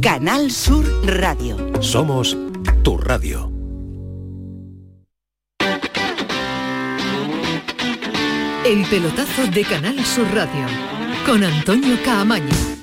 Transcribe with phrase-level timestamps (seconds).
[0.00, 1.56] Canal Sur Radio.
[1.80, 2.36] Somos
[2.84, 3.50] tu radio.
[8.64, 10.66] El pelotazo de Canal Sur Radio
[11.26, 12.77] con Antonio Caamaño.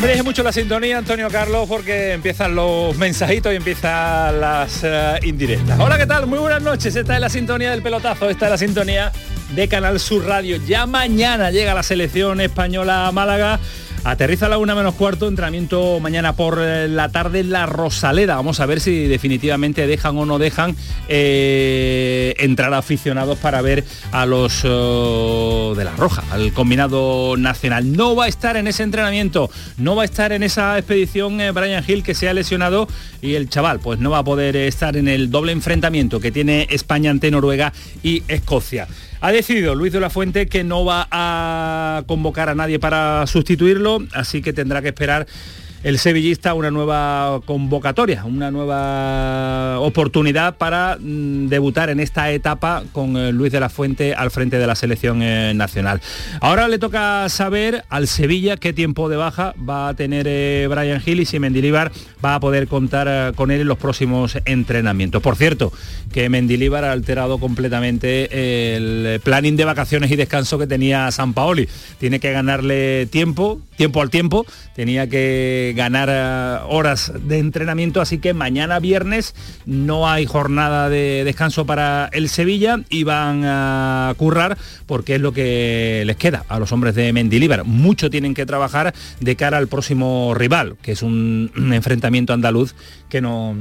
[0.00, 5.78] Me mucho la sintonía, Antonio Carlos, porque empiezan los mensajitos y empiezan las eh, indirectas.
[5.80, 6.26] Hola, ¿qué tal?
[6.26, 6.94] Muy buenas noches.
[6.94, 9.12] Esta es la sintonía del pelotazo, esta es la sintonía
[9.54, 10.56] de Canal Sur Radio.
[10.66, 13.58] Ya mañana llega la selección española a Málaga
[14.10, 18.36] Aterriza la una menos cuarto, entrenamiento mañana por eh, la tarde en la Rosaleda.
[18.36, 20.74] Vamos a ver si definitivamente dejan o no dejan
[21.10, 27.92] eh, entrar aficionados para ver a los eh, de la Roja, al combinado nacional.
[27.92, 31.84] No va a estar en ese entrenamiento, no va a estar en esa expedición Brian
[31.86, 32.88] Hill que se ha lesionado
[33.20, 36.66] y el chaval pues no va a poder estar en el doble enfrentamiento que tiene
[36.70, 38.88] España ante Noruega y Escocia.
[39.20, 44.04] Ha decidido Luis de la Fuente que no va a convocar a nadie para sustituirlo,
[44.12, 45.26] así que tendrá que esperar
[45.82, 53.16] el sevillista una nueva convocatoria, una nueva oportunidad para mm, debutar en esta etapa con
[53.16, 56.00] eh, Luis de la Fuente al frente de la selección eh, nacional.
[56.40, 61.02] Ahora le toca saber al Sevilla qué tiempo de baja va a tener eh, Brian
[61.04, 61.92] Hill y si Mendilibar
[62.24, 65.22] va a poder contar con él en los próximos entrenamientos.
[65.22, 65.72] Por cierto,
[66.12, 71.68] que Mendilibar ha alterado completamente el planning de vacaciones y descanso que tenía San Paoli.
[71.98, 78.18] Tiene que ganarle tiempo, tiempo al tiempo, tenía que ganar eh, horas de entrenamiento, así
[78.18, 79.34] que mañana viernes
[79.64, 85.32] no hay jornada de descanso para el Sevilla y van a currar porque es lo
[85.32, 87.64] que les queda a los hombres de Mendilibar.
[87.64, 92.74] Mucho tienen que trabajar de cara al próximo rival, que es un enfrentamiento andaluz
[93.08, 93.54] que no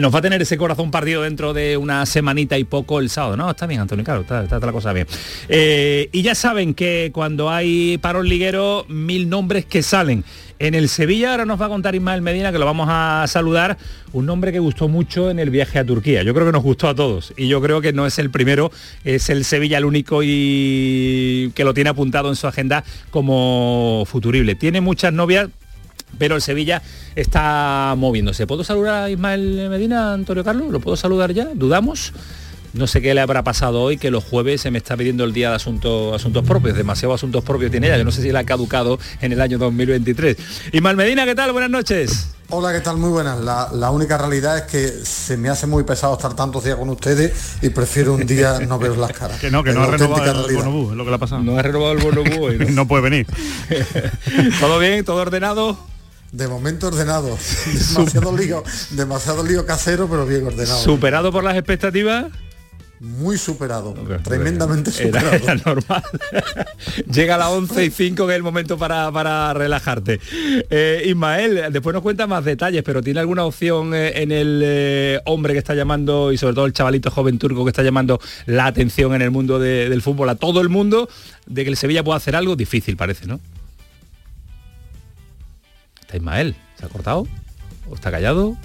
[0.00, 3.36] nos va a tener ese corazón partido dentro de una semanita y poco el sábado.
[3.36, 5.06] No, está bien, Antonio, claro, está, la cosa bien.
[5.48, 10.24] Eh, y ya saben que cuando hay parón liguero, mil nombres que salen.
[10.60, 13.76] En el Sevilla ahora nos va a contar Ismael Medina, que lo vamos a saludar,
[14.12, 16.22] un nombre que gustó mucho en el viaje a Turquía.
[16.22, 18.70] Yo creo que nos gustó a todos y yo creo que no es el primero,
[19.04, 24.54] es el Sevilla el único y que lo tiene apuntado en su agenda como futurible.
[24.54, 25.48] Tiene muchas novias,
[26.18, 26.82] pero el Sevilla
[27.16, 28.46] está moviéndose.
[28.46, 30.70] ¿Puedo saludar a Ismael Medina, Antonio Carlos?
[30.70, 31.48] ¿Lo puedo saludar ya?
[31.54, 32.12] ¿Dudamos?
[32.74, 35.32] No sé qué le habrá pasado hoy, que los jueves se me está pidiendo el
[35.32, 38.40] día de asuntos, asuntos propios, demasiados asuntos propios tiene ella, yo no sé si la
[38.40, 40.36] ha caducado en el año 2023.
[40.72, 41.52] Ismael Medina, ¿qué tal?
[41.52, 42.30] Buenas noches.
[42.50, 42.96] Hola, ¿qué tal?
[42.96, 43.38] Muy buenas.
[43.40, 47.58] La, única realidad es que se me hace muy pesado estar tantos días con ustedes
[47.62, 49.38] y prefiero un día no ver las caras.
[49.38, 51.44] que no, que no ha renovado el bonobú, es lo que le ha pasado.
[51.44, 53.26] No ha renovado el bonobú y no puede venir.
[54.60, 55.04] ¿Todo bien?
[55.04, 55.93] ¿Todo ordenado?
[56.34, 57.38] De momento ordenado.
[57.94, 60.80] Demasiado lío, demasiado lío casero, pero bien ordenado.
[60.80, 62.26] ¿Superado por las expectativas?
[62.98, 65.34] Muy superado, tremendamente superado.
[65.34, 66.02] Era, normal.
[67.12, 70.18] Llega a las 11 y 5 que es el momento para, relajarte.
[70.70, 75.20] Eh, Ismael, después nos cuenta más detalles, pero ¿tiene alguna opción eh, en el eh,
[75.26, 78.66] hombre que está llamando y sobre todo el chavalito joven turco que está llamando la
[78.66, 81.08] atención en el mundo del fútbol a todo el mundo
[81.46, 82.56] de que el Sevilla pueda hacer algo?
[82.56, 83.38] Difícil parece, ¿no?
[86.16, 87.26] Ismael, ¿se ha cortado?
[87.90, 88.56] ¿O está callado?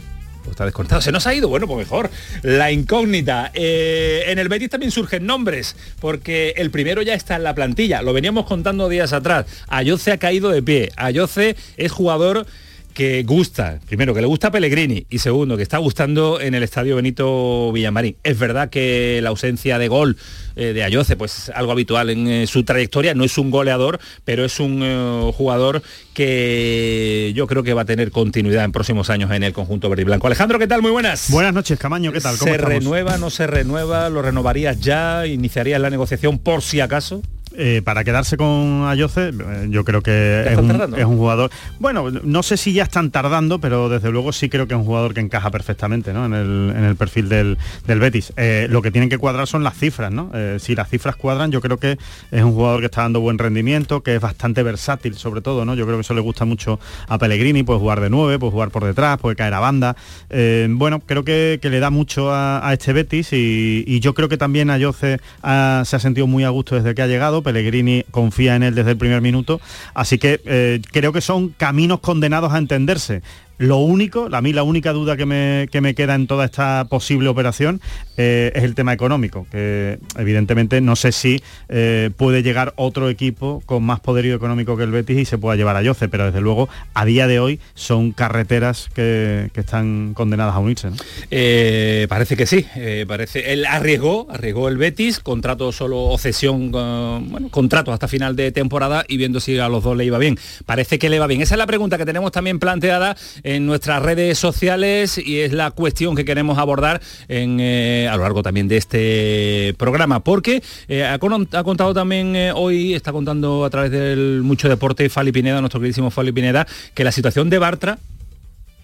[0.49, 1.01] está desconectado.
[1.01, 1.49] ¿Se nos ha ido?
[1.49, 2.09] Bueno, pues mejor.
[2.41, 3.51] La incógnita.
[3.53, 8.01] Eh, en el Betis también surgen nombres, porque el primero ya está en la plantilla.
[8.01, 9.45] Lo veníamos contando días atrás.
[9.67, 10.91] Ayoce ha caído de pie.
[10.95, 12.45] Ayoce es jugador
[12.93, 16.63] que gusta, primero que le gusta a Pellegrini y segundo que está gustando en el
[16.63, 18.17] estadio Benito Villamarín.
[18.23, 20.17] Es verdad que la ausencia de gol
[20.55, 24.43] eh, de Ayoce, pues algo habitual en eh, su trayectoria, no es un goleador, pero
[24.43, 25.81] es un eh, jugador
[26.13, 30.01] que yo creo que va a tener continuidad en próximos años en el conjunto verde
[30.01, 30.27] y blanco.
[30.27, 30.81] Alejandro, ¿qué tal?
[30.81, 31.31] Muy buenas.
[31.31, 32.35] Buenas noches, Camaño, ¿qué tal?
[32.37, 34.09] ¿Se renueva, no se renueva?
[34.09, 35.25] ¿Lo renovarías ya?
[35.25, 37.21] ¿Iniciarías la negociación por si acaso?
[37.61, 41.51] Eh, para quedarse con Ayoce, eh, yo creo que es un, jugador.
[41.77, 44.85] Bueno, no sé si ya están tardando, pero desde luego sí creo que es un
[44.85, 48.31] jugador que encaja perfectamente en, el, perfil del, Betis.
[48.37, 50.31] Eh, lo que tienen que cuadrar son las cifras, ¿no?
[50.59, 51.97] si las cifras cuadran, yo creo que
[52.31, 55.75] es un jugador que está dando buen rendimiento, que es bastante versátil, sobre todo, ¿no?
[55.75, 56.79] Yo creo que eso le gusta mucho
[57.09, 59.97] a Pellegrini, puede jugar de nueve, puede jugar por detrás, puede caer a banda.
[60.29, 65.17] bueno, creo que, le da mucho a, este Betis y, yo creo que también Ayoce
[65.17, 68.91] se ha sentido muy a gusto desde que ha llegado Pellegrini confía en él desde
[68.91, 69.59] el primer minuto,
[69.95, 73.23] así que eh, creo que son caminos condenados a entenderse
[73.59, 76.85] Lo único, a mí la única duda que me, que me queda en toda esta
[76.89, 77.81] posible operación
[78.15, 83.61] eh, es el tema económico, que evidentemente no sé si eh, puede llegar otro equipo
[83.65, 86.39] con más poderío económico que el Betis y se pueda llevar a Yoce, pero desde
[86.39, 90.87] luego a día de hoy son carreteras que, están condenadas a unirse.
[91.29, 92.65] Eh, parece que sí,
[93.05, 93.51] parece.
[93.51, 99.03] Él arriesgó, arriesgó el Betis, contrato solo o cesión, bueno, contrato hasta final de temporada
[99.05, 100.39] y viendo si a los dos le iba bien.
[100.65, 101.41] Parece que le va bien.
[101.41, 103.17] Esa es la pregunta que tenemos también planteada
[103.55, 107.59] en nuestras redes sociales y es la cuestión que queremos abordar en,
[108.07, 110.61] a lo largo también de este programa, porque
[111.09, 116.11] ha, contado también hoy, está contando a través del mucho deporte Fali Pineda, nuestro queridísimo
[116.11, 117.99] Fali Pineda, que la situación de Bartra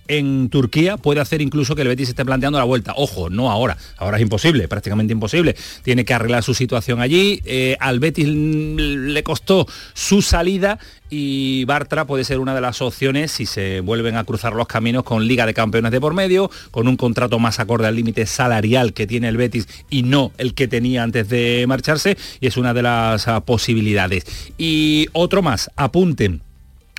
[0.08, 2.94] en Turquía puede hacer incluso que el Betis esté planteando la vuelta.
[2.96, 5.56] Ojo, no ahora, ahora es imposible, prácticamente imposible.
[5.84, 7.42] Tiene que arreglar su situación allí.
[7.46, 10.80] Eh, al Betis le costó su salida
[11.10, 15.04] y Bartra puede ser una de las opciones si se vuelven a cruzar los caminos
[15.04, 18.94] con Liga de Campeones de por medio, con un contrato más acorde al límite salarial
[18.94, 22.74] que tiene el Betis y no el que tenía antes de marcharse, y es una
[22.74, 24.26] de las ah, posibilidades.
[24.58, 26.42] Y otro más, apunten,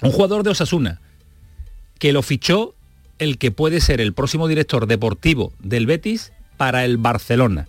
[0.02, 1.00] un jugador de Osasuna
[1.98, 2.75] que lo fichó
[3.18, 7.68] el que puede ser el próximo director deportivo del Betis para el Barcelona.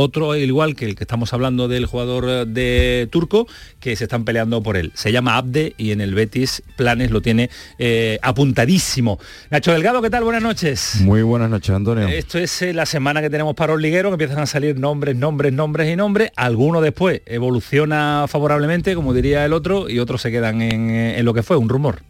[0.00, 3.48] Otro, igual que el que estamos hablando del jugador eh, de turco,
[3.80, 4.92] que se están peleando por él.
[4.94, 7.50] Se llama Abde y en el Betis Planes lo tiene
[7.80, 9.18] eh, apuntadísimo.
[9.50, 10.22] Nacho Delgado, ¿qué tal?
[10.22, 11.00] Buenas noches.
[11.00, 12.06] Muy buenas noches, Antonio.
[12.06, 15.16] Esto es eh, la semana que tenemos para los ligueros, que empiezan a salir nombres,
[15.16, 16.30] nombres, nombres y nombres.
[16.36, 21.42] Algunos después evoluciona favorablemente, como diría el otro, y otros se quedan en lo que
[21.42, 22.02] fue, un rumor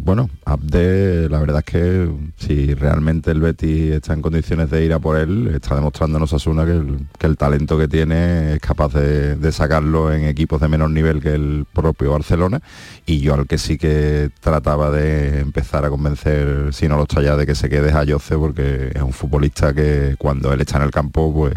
[0.00, 4.92] bueno, Abde, la verdad es que si realmente el Betis está en condiciones de ir
[4.92, 8.60] a por él, está demostrándonos a Asuna que el, que el talento que tiene es
[8.60, 12.60] capaz de, sacarlo en equipos de menor nivel que el propio Barcelona.
[13.06, 17.22] Y yo al que sí que trataba de empezar a convencer, si no lo está
[17.22, 20.78] ya, de que se quede a Jose, porque es un futbolista que cuando él está
[20.78, 21.54] en el campo, pues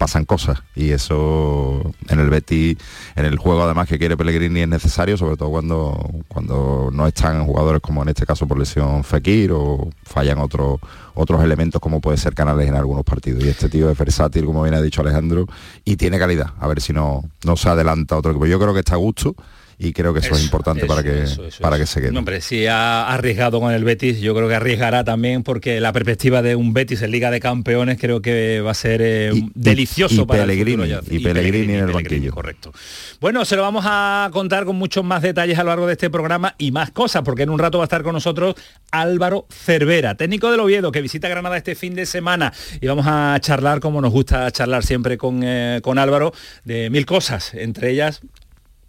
[0.00, 2.78] pasan cosas y eso en el Betty,
[3.16, 7.44] en el juego además que quiere Pellegrini es necesario, sobre todo cuando, cuando no están
[7.44, 10.80] jugadores como en este caso por lesión Fekir o fallan otros
[11.14, 13.44] otros elementos como puede ser Canales en algunos partidos.
[13.44, 15.46] Y este tío es versátil, como bien ha dicho Alejandro,
[15.84, 16.54] y tiene calidad.
[16.58, 18.46] A ver si no, no se adelanta otro equipo.
[18.46, 19.34] Yo creo que está a gusto
[19.82, 21.24] y creo que eso, es importante para que
[21.58, 22.16] para que se quede.
[22.16, 26.42] hombre, si ha arriesgado con el Betis, yo creo que arriesgará también porque la perspectiva
[26.42, 30.42] de un Betis en Liga de Campeones creo que va a ser eh, delicioso para
[30.42, 32.30] Pellegrini, el y, Pellegrini, en el banquillo.
[32.30, 32.74] Correcto.
[33.22, 36.10] Bueno, se lo vamos a contar con muchos más detalles a lo largo de este
[36.10, 38.56] programa y más cosas, porque en un rato va a estar con nosotros
[38.90, 43.38] Álvaro Cervera, técnico del Oviedo, que visita Granada este fin de semana y vamos a
[43.40, 46.34] charlar como nos gusta charlar siempre con, eh, con Álvaro
[46.64, 48.20] de mil cosas, entre ellas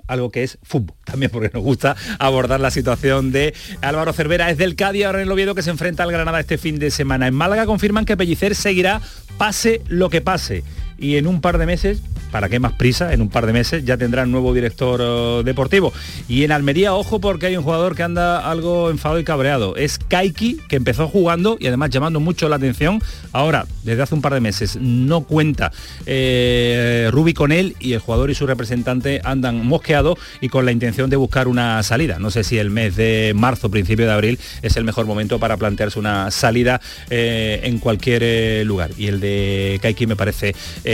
[0.07, 4.49] algo que es fútbol, también porque nos gusta abordar la situación de Álvaro Cervera.
[4.49, 6.91] Es del Cádiz, ahora en el Oviedo, que se enfrenta al Granada este fin de
[6.91, 7.27] semana.
[7.27, 9.01] En Málaga confirman que Pellicer seguirá
[9.37, 10.63] pase lo que pase
[11.01, 12.01] y en un par de meses,
[12.31, 13.11] ¿para qué más prisa?
[13.11, 15.91] En un par de meses ya tendrá un nuevo director eh, deportivo.
[16.29, 19.75] Y en Almería, ojo porque hay un jugador que anda algo enfadado y cabreado.
[19.75, 23.01] Es Kaiki, que empezó jugando y además llamando mucho la atención.
[23.33, 25.71] Ahora, desde hace un par de meses, no cuenta
[26.05, 30.71] eh, Rubi con él y el jugador y su representante andan mosqueados y con la
[30.71, 32.19] intención de buscar una salida.
[32.19, 35.57] No sé si el mes de marzo, principio de abril, es el mejor momento para
[35.57, 38.91] plantearse una salida eh, en cualquier lugar.
[38.97, 40.90] Y el de Kaiki me parece eh,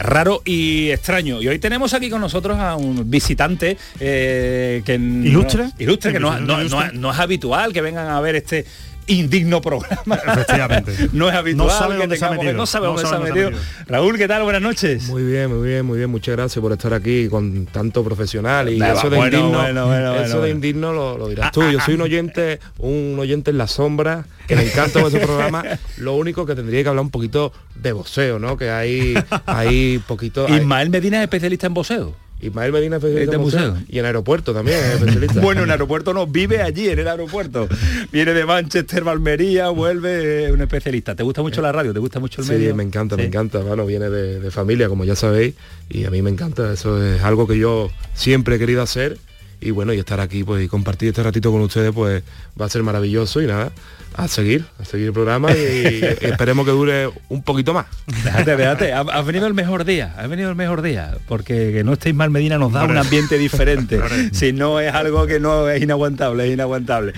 [0.00, 1.40] raro y extraño.
[1.42, 6.38] Y hoy tenemos aquí con nosotros a un visitante eh, que ilustre, ilustre que no,
[6.40, 8.64] no, es habitual que vengan a ver este
[9.08, 10.16] indigno programa.
[10.16, 11.08] Efectivamente.
[11.12, 11.68] no es habitual.
[11.68, 12.52] No sabe dónde se ha metido.
[12.52, 13.50] No sabe dónde se ha metido.
[13.86, 14.42] Raúl, ¿qué tal?
[14.44, 15.08] Buenas noches.
[15.08, 16.10] Muy bien, muy bien, muy bien.
[16.10, 18.68] Muchas gracias por estar aquí con tanto profesional.
[18.68, 21.68] Y eso de indigno, eso de indigno lo, dirás tú.
[21.70, 25.62] Yo soy un oyente, un oyente en la sombra que me encanta ese programa.
[25.98, 28.56] Lo único que tendría que hablar un poquito de boxeo, ¿no?
[28.56, 29.14] Que hay,
[29.46, 30.48] hay poquito...
[30.48, 32.27] Ismael Medina es especialista en boxeo.
[32.40, 33.76] Ismael Medina es especialista en museo.
[33.88, 35.40] y en aeropuerto también es especialista.
[35.42, 37.68] bueno, en aeropuerto no, vive allí en el aeropuerto.
[38.12, 41.16] Viene de Manchester, Valmería, vuelve un especialista.
[41.16, 41.92] ¿Te gusta mucho la radio?
[41.92, 42.70] ¿Te gusta mucho el medio?
[42.70, 43.58] Sí, me encanta, me encanta.
[43.58, 45.54] Bueno, viene de, de, familia, como ya sabéis,
[45.88, 46.72] y a mí me encanta.
[46.72, 49.18] Eso es algo que yo siempre he querido hacer.
[49.60, 52.22] Y bueno, y estar aquí pues, y compartir este ratito con ustedes, pues
[52.60, 53.72] va a ser maravilloso y nada
[54.18, 57.86] a seguir, a seguir el programa y, esperemos que dure un poquito más.
[58.24, 61.92] Déjate, déjate, ha, venido el mejor día, ha venido el mejor día, porque que no
[61.92, 64.00] estéis mal Medina nos da un ambiente diferente,
[64.32, 67.12] si no es algo que no es inaguantable, es inaguantable.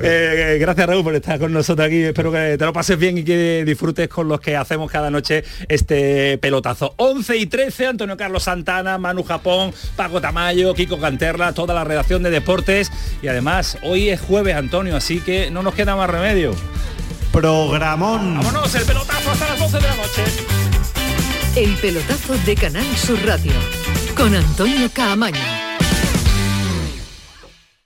[0.00, 3.22] Eh, gracias Raúl por estar con nosotros aquí, espero que te lo pases bien y
[3.22, 6.94] que disfrutes con los que hacemos cada noche este pelotazo.
[6.96, 12.22] 11 y 13, Antonio Carlos Santana, Manu Japón, Paco Tamayo, Kiko Canterla, toda la redacción
[12.22, 12.90] de deportes
[13.22, 16.45] y además hoy es jueves, Antonio, así que no nos queda más remedio.
[17.32, 18.36] Programón.
[18.36, 20.24] Vámonos, el pelotazo hasta las 12 de la noche.
[21.56, 23.52] El pelotazo de Canal Sur Radio
[24.16, 25.75] con Antonio Caamaño.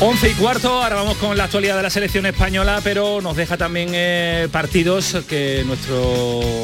[0.00, 3.56] 11 y cuarto, ahora vamos con la actualidad de la selección española, pero nos deja
[3.56, 5.98] también eh, partidos que nuestro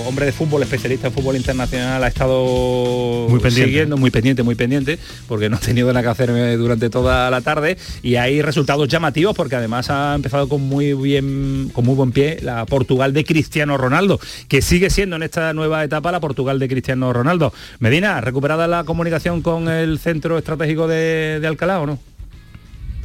[0.06, 3.64] hombre de fútbol, especialista en fútbol internacional, ha estado Muy pendiente.
[3.70, 7.30] siguiendo, muy pendiente, muy pendiente, porque no ha tenido nada que hacer eh, durante toda
[7.30, 11.94] la tarde y hay resultados llamativos porque además ha empezado con muy bien, con muy
[11.94, 16.20] buen pie la Portugal de Cristiano Ronaldo, que sigue siendo en esta nueva etapa la
[16.20, 17.54] Portugal de Cristiano Ronaldo.
[17.78, 22.09] Medina, ¿recuperada la comunicación con el centro estratégico de, de Alcalá o no?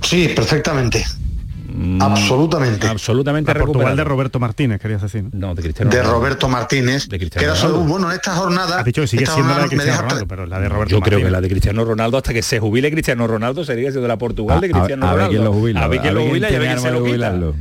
[0.02, 1.06] Sí, perfectamente.
[2.00, 2.88] Absolutamente.
[2.88, 5.24] Absolutamente La Portugal de Roberto Martínez, querías decir.
[5.24, 5.30] ¿no?
[5.34, 6.02] No, de Cristiano De.
[6.04, 7.92] Roberto Martínez, De que Cristiano era solo, Ronaldo.
[7.92, 8.80] bueno, en esta jornada...
[8.80, 11.02] Has dicho que sigue siendo la de Cristiano deja Ronaldo, pero la de Roberto Yo
[11.02, 14.18] creo que la de Cristiano Ronaldo hasta que se jubile Cristiano Ronaldo sería de la
[14.18, 15.32] Portugal de A- a- Cristiano a ver Ronaldo.
[15.32, 15.84] quién lo jubila.
[15.84, 17.56] A ver quién lo jubila y a ver tiene quién se lo jubilarlo.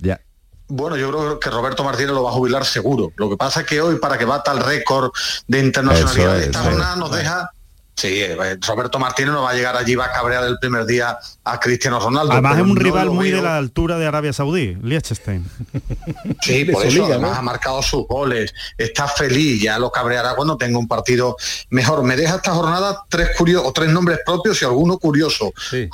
[0.00, 0.20] Ya.
[0.68, 3.10] Bueno, yo creo que Roberto Martínez lo va a jubilar seguro.
[3.16, 5.10] Lo que pasa es que hoy, para que bata el récord
[5.46, 6.98] de internacionalidad de esta jornada, es.
[6.98, 7.50] nos deja...
[7.98, 11.18] Sí, eh, Roberto Martínez no va a llegar allí, va a cabrear el primer día
[11.42, 12.30] a Cristiano Ronaldo.
[12.32, 15.44] Además es un no rival muy veo- de la altura de Arabia Saudí, Liechtenstein.
[16.42, 17.36] Sí, por eso liga, además ¿no?
[17.38, 21.36] ha marcado sus goles, está feliz, ya lo cabreará cuando tenga un partido
[21.70, 22.04] mejor.
[22.04, 25.52] Me deja esta jornada tres curiosos, o tres nombres propios y alguno curioso.
[25.70, 25.88] Sí.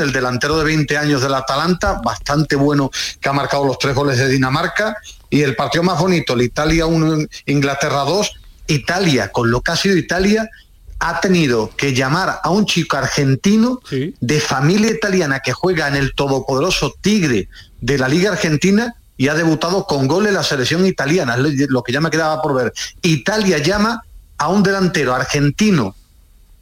[0.00, 4.18] El delantero de 20 años del Atalanta, bastante bueno, que ha marcado los tres goles
[4.18, 4.96] de Dinamarca.
[5.30, 8.32] Y el partido más bonito, el Italia 1, Inglaterra 2,
[8.66, 10.48] Italia, con lo que ha sido Italia,
[11.06, 14.14] ha tenido que llamar a un chico argentino Sí.
[14.20, 17.48] de familia italiana que juega en el todopoderoso Tigre
[17.82, 21.92] de la Liga Argentina y ha debutado con gol en la selección italiana, lo que
[21.92, 22.72] ya me quedaba por ver.
[23.02, 24.02] Italia llama
[24.38, 25.94] a un delantero argentino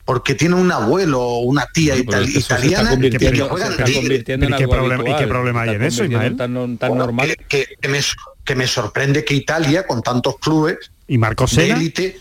[0.04, 3.84] porque tiene un abuelo o una tía itali- italiana que convirtiendo- juega se en está
[4.00, 4.16] Tigre.
[4.16, 6.36] ¿y qué problema- y qué habitual, problema se hay en eso, Ismael?
[6.36, 7.28] Tan, tan Bueno, normal.
[7.28, 8.00] que, que- que me,
[8.44, 12.20] que me sorprende que Italia, con tantos clubes Y Marco de élite,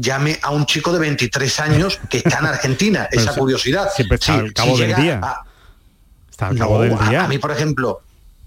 [0.00, 3.08] llame a un chico de 23 años que está en Argentina.
[3.10, 3.88] Esa si- curiosidad.
[3.94, 5.20] siempre está al cabo del llega día.
[5.22, 5.44] a-
[6.30, 7.24] está al No, cabo del a- día.
[7.24, 8.00] A, mí, por ejemplo,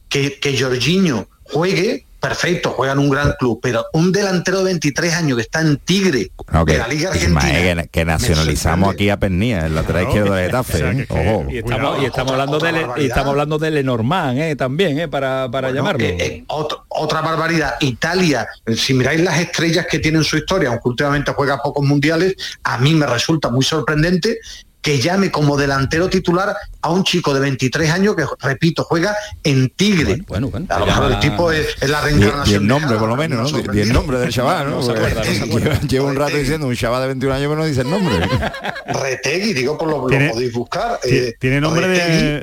[0.10, 5.14] que, que Jorginho juegue, perfecto, juega en un gran club, pero un delantero de 23
[5.14, 7.84] años que está en Tigre No, de que, la Liga Argentina.
[7.92, 10.10] Que, nacionalizamos aquí a Pernía, el lateral Claro.
[10.10, 10.74] izquierdo de Getafe.
[10.74, 11.46] O sea, que- que- Ojo.
[11.52, 12.02] Y estamos, Cuidado.
[12.02, 15.08] y estamos Otra- hablando otra de Le- y estamos hablando de Lenormand, eh, también, eh,
[15.10, 16.06] para, para Bueno, llamarlo.
[16.06, 17.76] eh, eh, otro- otra barbaridad.
[17.82, 22.36] Italia, si miráis las estrellas que tiene en su historia, aunque últimamente juega pocos mundiales,
[22.64, 24.40] a mí me resulta muy sorprendente
[24.84, 29.70] que llame como delantero titular a un chico de 23 años que, repito, juega en
[29.70, 30.22] Tigre.
[30.28, 30.68] Bueno, bueno, bueno.
[30.70, 32.48] a lo mejor el tipo es, es la reencarnación.
[32.50, 33.74] y el nombre, por lo menos, ¿no?
[33.74, 34.76] Y el nombre del chaval, ¿no?
[34.76, 35.70] No se Porque acuerda, no se acuerda.
[35.70, 38.14] lleva, lleva un rato diciendo un chaval de 21 años, pero no dice el nombre.
[39.02, 41.00] Retegui, digo, por lo, lo Tiene- podéis buscar.
[41.04, 41.88] Eh, Tiene nombre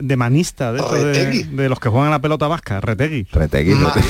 [0.01, 3.27] de, manista, de, de, de los que juegan a la pelota vasca, Retegui.
[3.31, 4.09] Retegui, Retegui.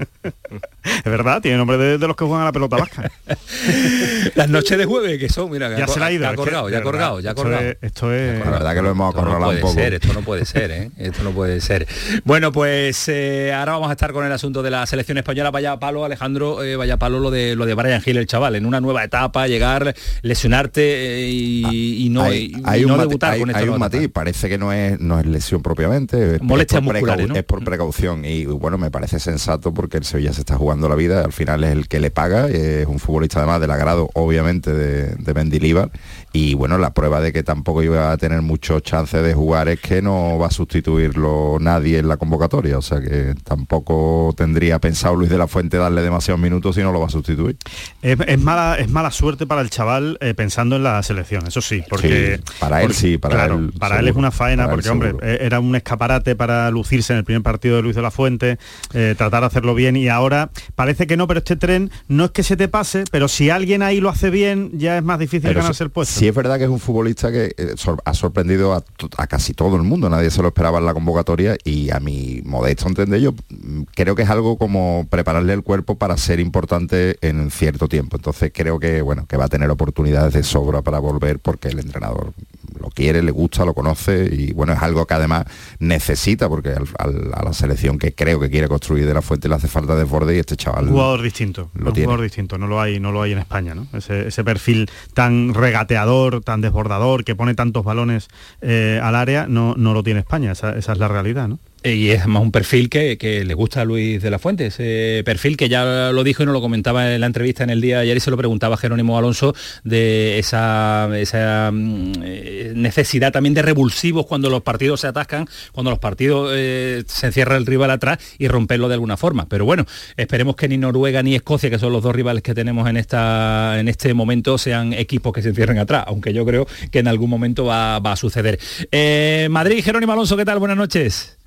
[0.82, 3.10] Es verdad, tiene nombre de, de los que juegan a la pelota vasca.
[4.34, 6.22] Las noches de jueves que son, mira, que ya ha, se la ha ido.
[6.22, 7.62] ya ha colgado, ya colgado, ya ha esto colgado.
[7.64, 8.38] es- Esto es...
[8.44, 9.74] La verdad que lo hemos Esto no acorralado puede un poco.
[9.74, 10.90] ser, esto no puede ser, ¿eh?
[10.96, 11.86] Esto no puede ser.
[12.24, 15.50] Bueno, pues eh, ahora vamos a estar con el asunto de la selección española.
[15.50, 18.66] Vaya palo, Alejandro, eh, vaya palo lo de lo de Brian Hill, el chaval, en
[18.66, 23.68] una nueva etapa, llegar, lesionarte eh, y, y no no, hay, un debutar con Hay
[23.68, 28.24] un matiz, parece que no es, no es lesión propiamente, es, por, es por precaución
[28.24, 31.64] y bueno, me parece sensato porque el Sevilla se está jugando la vida, al final
[31.64, 35.90] es el que le paga, es un futbolista además del agrado obviamente de, de Mendilibar
[36.32, 39.80] y bueno, la prueba de que tampoco iba a tener muchos chances de jugar es
[39.80, 45.16] que no va a sustituirlo nadie en la convocatoria, o sea que tampoco tendría pensado
[45.16, 47.56] Luis de la Fuente darle demasiados minutos y no lo va a sustituir.
[48.00, 51.82] Es, mala, es mala suerte para el chaval eh, pensando en la selección, eso sí,
[51.88, 52.40] porque...
[52.60, 53.72] para él sí, para él.
[53.78, 57.24] Para él es una faena, porque hombre, eh, era un escaparate para lucirse en el
[57.24, 58.58] primer partido de Luis de la Fuente,
[58.94, 62.30] eh, tratar de hacerlo bien y ahora parece que no, pero este tren no es
[62.30, 65.52] que se te pase, pero si alguien ahí lo hace bien, ya es más difícil
[65.54, 67.74] ganarse el puesto sí es verdad que es un futbolista que eh,
[68.04, 68.84] ha sorprendido a,
[69.26, 72.88] casi todo el mundo, nadie se lo esperaba en la convocatoria y a mi modesto
[72.88, 77.50] entender yo mm, creo que es algo como prepararle el cuerpo para ser importante en
[77.50, 78.16] cierto tiempo.
[78.16, 81.78] Entonces creo que bueno, que va a tener oportunidades de sobra para volver porque el
[81.78, 82.32] entrenador
[82.78, 85.46] lo quiere, le gusta, lo conoce y bueno, es algo que además
[85.78, 89.68] necesita porque a la selección que creo que quiere construir de la fuente le hace
[89.68, 90.86] falta desborde y este chaval.
[90.86, 93.86] Un jugador distinto, un jugador distinto, no lo hay, no lo hay en España, ¿no?
[93.92, 98.28] Ese, ese perfil tan regateador tan desbordador, que pone tantos balones
[98.60, 101.58] eh, al área, no, no lo tiene España, esa, esa es la realidad, ¿no?
[101.82, 105.56] Y es más un perfil que, le gusta a Luis de la Fuente, ese perfil
[105.56, 108.02] que ya lo dijo y nos lo comentaba en la entrevista en el día de
[108.02, 113.62] ayer y se lo preguntaba Jerónimo Alonso de esa, esa mm, eh, necesidad también de
[113.62, 118.18] revulsivos cuando los partidos se atascan, cuando los partidos eh, se encierra el rival atrás
[118.38, 119.48] y romperlo de alguna forma.
[119.48, 119.86] Pero bueno,
[120.18, 123.80] esperemos que ni Noruega ni Escocia, que son los dos rivales que tenemos en, esta,
[123.80, 127.30] en este momento, sean equipos que se encierren atrás, aunque yo creo que en algún
[127.30, 128.58] momento va, a suceder.
[128.92, 130.58] Eh, Madrid, Jerónimo Alonso, ¿qué tal?
[130.58, 131.39] Buenas noches.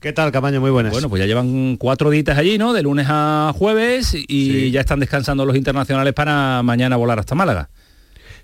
[0.00, 0.60] ¿Qué tal, Camaño?
[0.60, 0.92] Muy buenas.
[0.92, 2.72] Bueno, pues ya llevan cuatro días allí, ¿no?
[2.72, 7.68] De lunes a jueves y ya están descansando los internacionales para mañana volar hasta Málaga.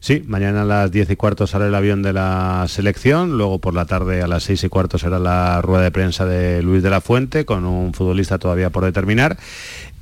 [0.05, 3.73] Sí, mañana a las 10 y cuarto sale el avión de la selección, luego por
[3.73, 6.91] la tarde a las 6 y cuarto será la rueda de prensa de Luis de
[6.91, 9.39] la Fuente, con un futbolista todavía por determinar.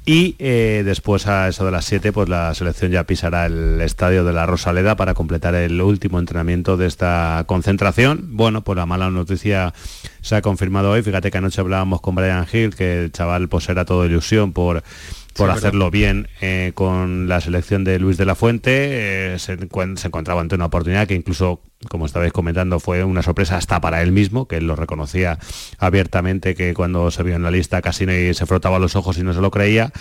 [0.05, 4.25] Y eh, después a eso de las 7, pues la selección ya pisará el estadio
[4.25, 8.31] de la Rosaleda para completar el último entrenamiento de esta concentración.
[8.33, 9.73] Bueno, pues la mala noticia
[10.23, 11.03] se ha confirmado hoy.
[11.03, 14.83] Fíjate que anoche hablábamos con Brian Hill, que el chaval pues era todo ilusión por
[15.37, 19.35] por hacerlo bien eh, con la selección de Luis de la Fuente.
[19.35, 23.57] Eh, se, se, encontraba ante una oportunidad que incluso, como estabais comentando, fue una sorpresa
[23.57, 25.39] hasta para él mismo, que él lo reconocía
[25.79, 29.33] abiertamente, que cuando se vio en la lista casi se frotaba los ojos y no
[29.33, 29.93] se lo creía.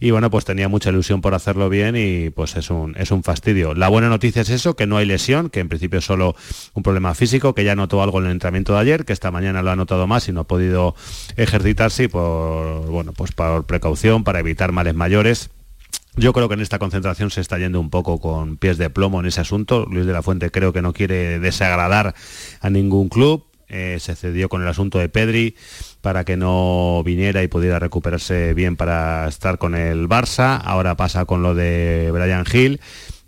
[0.00, 3.22] Y bueno, pues tenía mucha ilusión por hacerlo bien y pues es un, es un
[3.22, 3.74] fastidio.
[3.74, 6.34] La buena noticia es eso, que no hay lesión, que en principio es solo
[6.74, 9.62] un problema físico, que ya notó algo en el entrenamiento de ayer, que esta mañana
[9.62, 10.94] lo ha notado más y no ha podido
[11.36, 15.50] ejercitarse y por, bueno, pues por precaución, para evitar más mayores.
[16.16, 19.20] Yo creo que en esta concentración se está yendo un poco con pies de plomo
[19.20, 19.86] en ese asunto.
[19.90, 22.14] Luis de la Fuente creo que no quiere desagradar
[22.60, 23.44] a ningún club.
[23.68, 25.54] Eh, se cedió con el asunto de Pedri
[26.00, 30.60] para que no viniera y pudiera recuperarse bien para estar con el Barça.
[30.64, 32.80] Ahora pasa con lo de Brian Hill.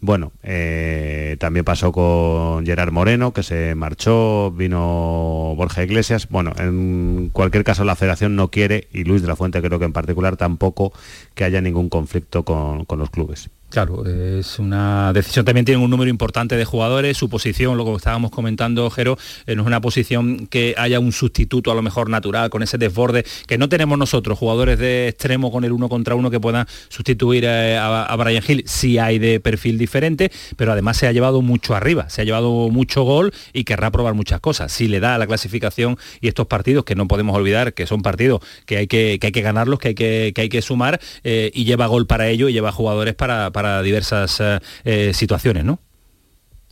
[0.04, 6.26] Bueno, eh, también pasó con Gerard Moreno, que se marchó, vino Borja Iglesias.
[6.28, 9.84] Bueno, en cualquier caso la federación no quiere, y Luis de la Fuente creo que
[9.84, 10.92] en particular tampoco,
[11.36, 13.48] que haya ningún conflicto con, con los clubes.
[13.72, 17.92] Claro, es una decisión, también tiene un número importante de jugadores, su posición, lo que
[17.94, 22.10] estábamos comentando, Jero, eh, no es una posición que haya un sustituto a lo mejor
[22.10, 26.14] natural, con ese desborde, que no tenemos nosotros, jugadores de extremo con el uno contra
[26.14, 30.98] uno que puedan sustituir eh, a, Brian Hill, sí hay de perfil diferente, pero además
[30.98, 34.70] se ha llevado mucho arriba, se ha llevado mucho gol y querrá probar muchas cosas.
[34.70, 38.42] Si le da la clasificación y estos partidos, que no podemos olvidar que son partidos
[38.66, 41.86] que hay que, hay que ganarlos, que hay que, hay que sumar, eh, y lleva
[41.86, 43.50] gol para ello y lleva jugadores para
[43.82, 45.78] diversas eh, eh, situaciones, ¿no?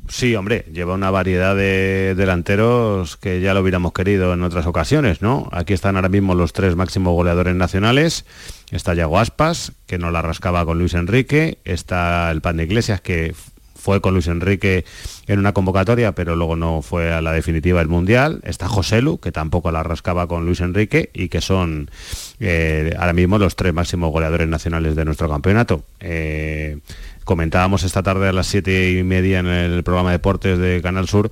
[0.09, 5.23] Sí, hombre, lleva una variedad de delanteros que ya lo hubiéramos querido en otras ocasiones,
[5.23, 5.49] ¿no?
[5.53, 8.25] Aquí están ahora mismo los tres máximos goleadores nacionales.
[8.73, 11.59] Está Yago Aspas, que no la rascaba con Luis Enrique.
[11.65, 13.35] Está el Pan de Iglesias, que
[13.81, 14.85] fue con Luis Enrique
[15.27, 18.41] en una convocatoria, pero luego no fue a la definitiva del Mundial.
[18.45, 21.91] Está Joselu, que tampoco la rascaba con Luis Enrique y que son
[22.39, 25.83] eh, ahora mismo los tres máximos goleadores nacionales de nuestro campeonato.
[26.01, 26.79] Eh,
[27.25, 31.09] comentábamos esta tarde a las siete y media en el programa de Deportes de Canal
[31.09, 31.31] Sur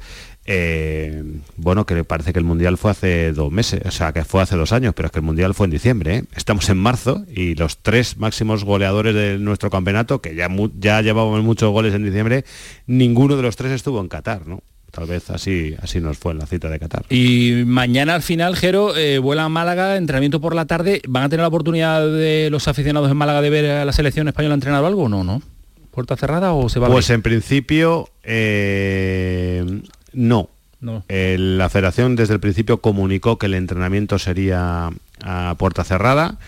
[0.50, 1.22] eh,
[1.58, 4.56] bueno, que parece que el Mundial fue hace dos meses, o sea, que fue hace
[4.56, 6.16] dos años, pero es que el Mundial fue en diciembre.
[6.16, 6.24] ¿eh?
[6.34, 11.44] Estamos en marzo y los tres máximos goleadores de nuestro campeonato, que ya, ya llevábamos
[11.44, 12.46] muchos goles en diciembre,
[12.86, 14.62] ninguno de los tres estuvo en Qatar, ¿no?
[14.90, 17.04] Tal vez así, así nos fue en la cita de Qatar.
[17.10, 21.02] Y mañana al final, Jero, eh, vuela a Málaga, entrenamiento por la tarde.
[21.06, 24.28] ¿Van a tener la oportunidad de los aficionados en Málaga de ver a la selección
[24.28, 25.42] española entrenar algo o no, no?
[25.90, 30.48] ¿Puerta cerrada o se va a Pues en principio, eh, no.
[30.80, 31.04] no.
[31.08, 34.90] la federación desde el principio comunicó que el entrenamiento sería
[35.22, 36.38] a puerta cerrada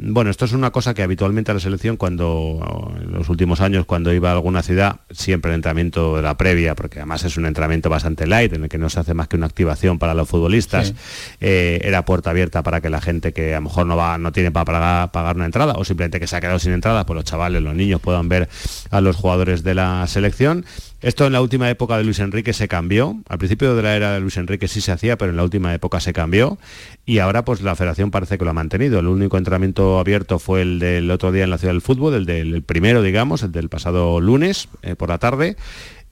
[0.00, 3.84] bueno, esto es una cosa que habitualmente a la selección, cuando en los últimos años,
[3.84, 7.46] cuando iba a alguna ciudad, siempre el entrenamiento de la previa, porque además es un
[7.46, 10.28] entrenamiento bastante light, en el que no se hace más que una activación para los
[10.28, 10.94] futbolistas,
[11.40, 14.30] eh, era puerta abierta para que la gente que a lo mejor no va, no
[14.30, 17.24] tiene para pagar, una entrada, o simplemente que se ha quedado sin entrada, pues los
[17.24, 18.48] chavales, los niños puedan ver
[18.90, 20.64] a los jugadores de la selección.
[21.00, 23.20] Esto en la última época de Luis Enrique se cambió.
[23.28, 25.72] Al principio de la era de Luis Enrique sí se hacía, pero en la última
[25.72, 26.58] época se cambió.
[27.06, 28.98] Y ahora pues la federación parece que lo ha mantenido.
[28.98, 32.26] El único entrenamiento abierto fue el del otro día en la ciudad del fútbol, el
[32.26, 35.56] del primero, digamos, el del pasado lunes eh, por la tarde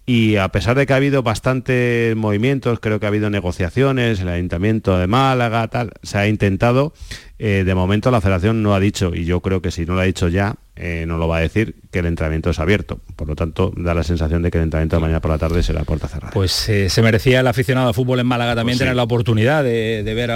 [0.06, 4.28] y a pesar de que ha habido bastantes movimientos, creo que ha habido negociaciones, el
[4.28, 6.92] Ayuntamiento de Málaga, tal, se ha intentado,
[7.40, 10.00] eh, de momento la federación no ha dicho, y yo creo que si no lo
[10.00, 13.00] ha dicho ya, eh, no lo va a decir, que el entrenamiento es abierto.
[13.16, 15.62] Por lo tanto, da la sensación de que el entrenamiento de mañana por la tarde
[15.62, 16.32] será puerta cerrada.
[16.32, 19.64] Pues eh, se merecía el aficionado a fútbol en Málaga también pues tener la oportunidad
[19.64, 20.30] de, ver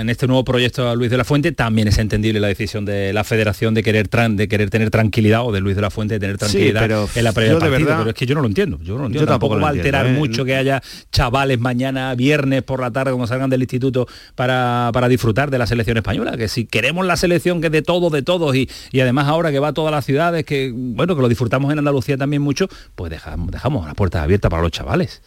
[0.00, 1.52] en este nuevo proyecto a Luis de la Fuente.
[1.52, 5.52] También es entendible la decisión de la federación de querer, de querer tener tranquilidad, o
[5.52, 8.16] de Luis de la Fuente de tener tranquilidad en la previa partido, verdad, pero es
[8.16, 8.78] que yo no lo entiendo.
[8.82, 9.26] Yo no lo entiendo.
[9.30, 10.12] tampoco va a alterar ¿eh?
[10.12, 15.08] mucho que haya chavales mañana, viernes por la tarde, cuando salgan del instituto, para, para
[15.08, 16.36] disfrutar de la selección española.
[16.36, 19.50] Que si queremos la selección que es de todos, de todos, y, y además ahora
[19.50, 22.66] que va a toda la ciudad que, bueno, que lo disfrutamos en Andalucía también mucho,
[22.96, 25.22] pues dejamos, dejamos las puertas abiertas para los chavales.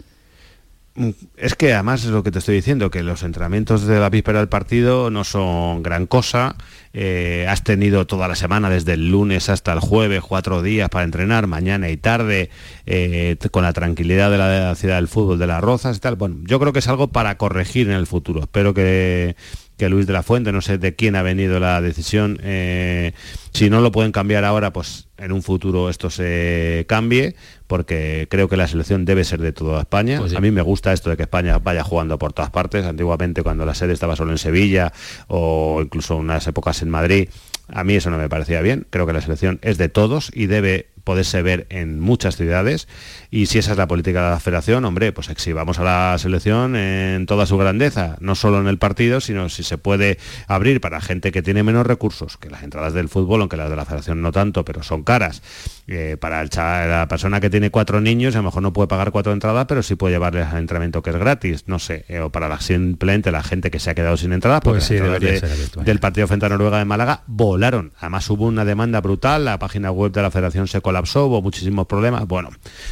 [0.95, 4.09] Mm, es que además es lo que te estoy diciendo, que los entrenamientos de la
[4.09, 6.57] víspera del partido no son gran cosa.
[6.91, 11.05] Eh, has tenido toda la semana, desde el lunes hasta el jueves, cuatro días para
[11.05, 12.49] entrenar, mañana y tarde,
[12.85, 16.17] eh, con la tranquilidad de la, ciudad del fútbol, de las rozas y tal.
[16.17, 18.41] Bueno, yo creo que es algo para corregir en el futuro.
[18.41, 19.37] Espero que
[19.81, 23.13] que Luis de la Fuente, no sé de quién ha venido la decisión, eh,
[23.51, 28.47] si no lo pueden cambiar ahora, pues en un futuro esto se cambie, porque creo
[28.47, 30.19] que la selección debe ser de toda España.
[30.19, 32.85] Pues a mí me gusta esto de que España vaya jugando por todas partes.
[32.85, 34.93] Antiguamente cuando la sede estaba solo en Sevilla
[35.25, 37.29] o incluso unas épocas en Madrid,
[37.67, 38.85] a mí eso no me parecía bien.
[38.91, 42.87] Creo que la selección es de todos y debe poderse ver en muchas ciudades.
[43.29, 46.75] Y si esa es la política de la federación, hombre, pues exhibamos a la selección
[46.75, 51.01] en toda su grandeza, no solo en el partido, sino si se puede abrir para
[51.01, 54.21] gente que tiene menos recursos, que las entradas del fútbol, aunque las de la federación
[54.21, 55.41] no tanto, pero son caras,
[55.87, 59.11] eh, para el la persona que tiene cuatro niños, a lo mejor no puede pagar
[59.11, 62.29] cuatro entradas, pero sí puede llevarles al entrenamiento que es gratis, no sé, eh, o
[62.29, 66.27] para la, simplemente la gente que se ha quedado sin entradas, pues sí, del partido
[66.27, 67.93] frente a Noruega de Málaga volaron.
[67.99, 71.87] Además hubo una demanda brutal, la página web de la federación se colapsó, hubo muchísimos
[71.87, 72.27] problemas.
[72.27, 72.49] Bueno,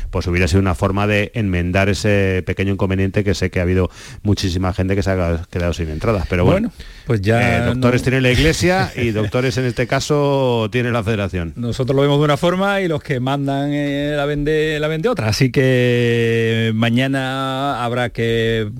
[0.10, 3.90] pues hubiera sido una forma de enmendar ese pequeño inconveniente que sé que ha habido
[4.24, 6.26] muchísima gente que se ha quedado sin entradas.
[6.30, 6.72] Pero bueno,
[7.06, 7.58] pues ya...
[7.58, 11.52] Eh, doctores tiene la iglesia y doctores en este caso tiene la federación.
[11.58, 15.10] Nosotros lo vemos de una forma y los que mandan eh, la, vende, la vende
[15.10, 15.28] otra.
[15.28, 18.72] Así que mañana habrá que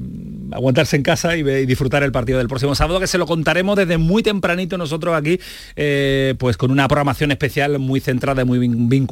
[0.52, 3.98] aguantarse en casa y, disfrutar el partido del próximo sábado, que se lo contaremos desde
[3.98, 5.40] muy tempranito nosotros aquí,
[5.76, 9.09] eh, pues con una programación especial muy centrada y muy vinculada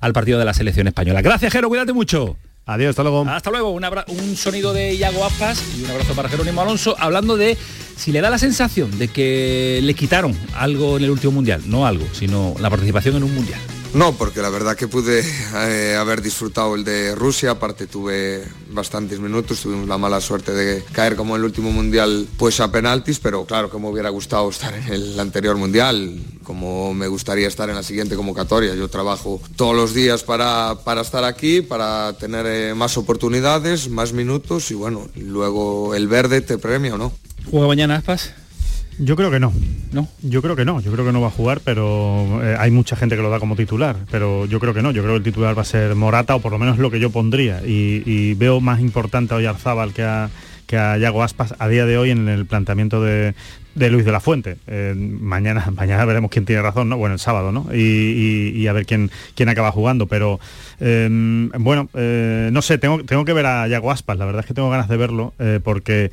[0.00, 1.22] al partido de la selección española.
[1.22, 2.36] Gracias, Jero, cuídate mucho.
[2.66, 3.28] Adiós, hasta luego.
[3.28, 3.72] Hasta luego.
[3.72, 7.58] Un, sonido de Iago Aspas y un abrazo para Jerónimo Alonso, hablando de
[7.96, 11.86] si le da la sensación de que le quitaron algo en el último mundial, no
[11.86, 13.60] algo, sino la participación en un mundial.
[13.94, 15.22] No, porque la verdad que pude
[15.54, 20.82] eh, haber disfrutado el de Rusia, aparte tuve bastantes minutos, tuvimos la mala suerte de
[20.90, 24.50] caer como en el último mundial pues a penaltis, pero claro que me hubiera gustado
[24.50, 28.74] estar en el anterior mundial, como me gustaría estar en la siguiente convocatoria.
[28.74, 34.12] Yo trabajo todos los días para, para estar aquí, para tener eh, más oportunidades, más
[34.12, 37.12] minutos y bueno, luego el verde te premia o no.
[37.48, 38.34] ¿Juega mañana Aspas?
[38.98, 39.52] Yo creo que no.
[39.92, 40.08] ¿No?
[40.22, 40.80] Yo creo que no.
[40.80, 43.40] Yo creo que no va a jugar, pero eh, hay mucha gente que lo da
[43.40, 43.96] como titular.
[44.10, 44.90] Pero yo creo que no.
[44.92, 47.00] Yo creo que el titular va a ser Morata, o por lo menos lo que
[47.00, 47.60] yo pondría.
[47.64, 50.30] Y, veo más importante a Oyarzábal que a,
[50.66, 53.34] que a Yago Aspas a día de hoy en el planteamiento de,
[53.74, 54.56] Luis de la Fuente.
[54.66, 56.96] Eh, mañana, mañana veremos quién tiene razón, ¿no?
[56.96, 57.66] Bueno, el sábado, ¿no?
[57.74, 60.06] Y, a ver quién, quién acaba jugando.
[60.06, 60.38] Pero
[60.78, 64.18] em, bueno, eh, no sé, tengo, tengo que ver a Yago Aspas.
[64.18, 65.32] La verdad es que tengo ganas de verlo
[65.64, 66.10] porque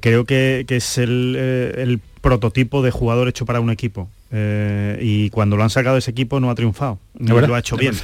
[0.00, 1.36] creo que, es el,
[1.76, 4.08] el prototipo de jugador hecho para un equipo.
[4.32, 7.76] Eh, y cuando lo han sacado ese equipo no ha triunfado, no lo ha hecho
[7.76, 7.94] bien.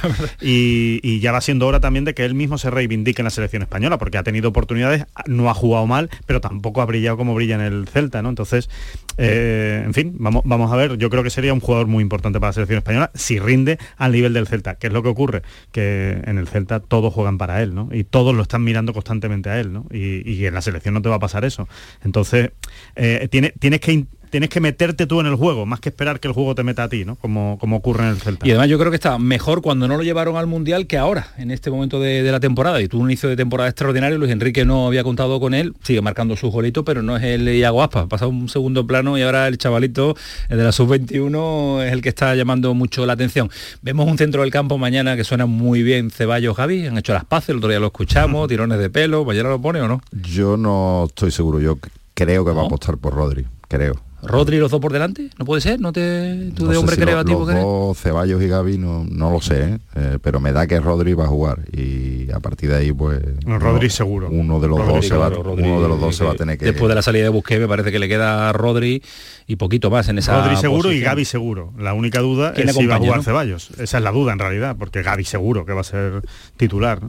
[0.41, 3.61] Y, ya va siendo hora también de que él mismo se reivindique en la selección
[3.61, 7.55] española, porque ha tenido oportunidades, no ha jugado mal, pero tampoco ha brillado como brilla
[7.55, 8.29] en el Celta, ¿no?
[8.29, 8.69] Entonces,
[9.17, 12.39] eh, en fin, vamos, vamos a ver, yo creo que sería un jugador muy importante
[12.39, 15.41] para la selección española si rinde al nivel del Celta, que es lo que ocurre,
[15.71, 17.89] que en el Celta todos juegan para él, ¿no?
[17.91, 19.85] Y todos lo están mirando constantemente a él, ¿no?
[19.91, 21.67] Y, en la selección no te va a pasar eso.
[22.03, 22.51] Entonces,
[22.95, 26.27] eh, tiene, tienes que tienes que meterte tú en el juego, más que esperar que
[26.27, 27.15] el juego te meta a ti, ¿no?
[27.15, 28.47] Como, como ocurre en el Celta.
[28.47, 31.27] Y además yo creo que está mejor cuando no lo llevaron al Mundial que ahora,
[31.37, 32.81] en este momento de, la temporada.
[32.81, 36.01] Y tuvo un inicio de temporada extraordinario, Luis Enrique no había contado con él, sigue
[36.01, 39.47] marcando su golito, pero no es el Iago Aspa, pasa un segundo plano y ahora
[39.47, 40.15] el chavalito
[40.49, 43.49] el de la sub-21 es el que está llamando mucho la atención.
[43.81, 47.25] Vemos un centro del campo mañana que suena muy bien Ceballos Javi, han hecho las
[47.25, 50.01] paces, el otro día lo escuchamos, tirones de pelo, mañana lo pone o no?
[50.11, 51.77] Yo no estoy seguro, yo
[52.13, 54.06] creo que va a apostar por Rodri, creo.
[54.23, 57.45] Rodri los dos por delante, no puede ser, no te tú de hombre si creativo
[57.45, 59.79] los, dos, Ceballos y Gaby no, no lo sé, ¿eh?
[59.95, 63.21] Eh, pero me da que Rodri va a jugar y a partir de ahí pues
[63.45, 64.29] Rodri seguro.
[64.29, 66.65] Uno de los dos se va, uno de los dos se va a tener que
[66.65, 69.03] después de la salida de Busquets me parece que le queda Rodri
[69.45, 71.73] y poquito más en esa Rodri seguro y Gaby seguro.
[71.77, 73.69] La única duda es si va a jugar Ceballos.
[73.77, 76.21] Esa es la duda en realidad, porque Gaby seguro que va a ser
[76.57, 77.01] titular.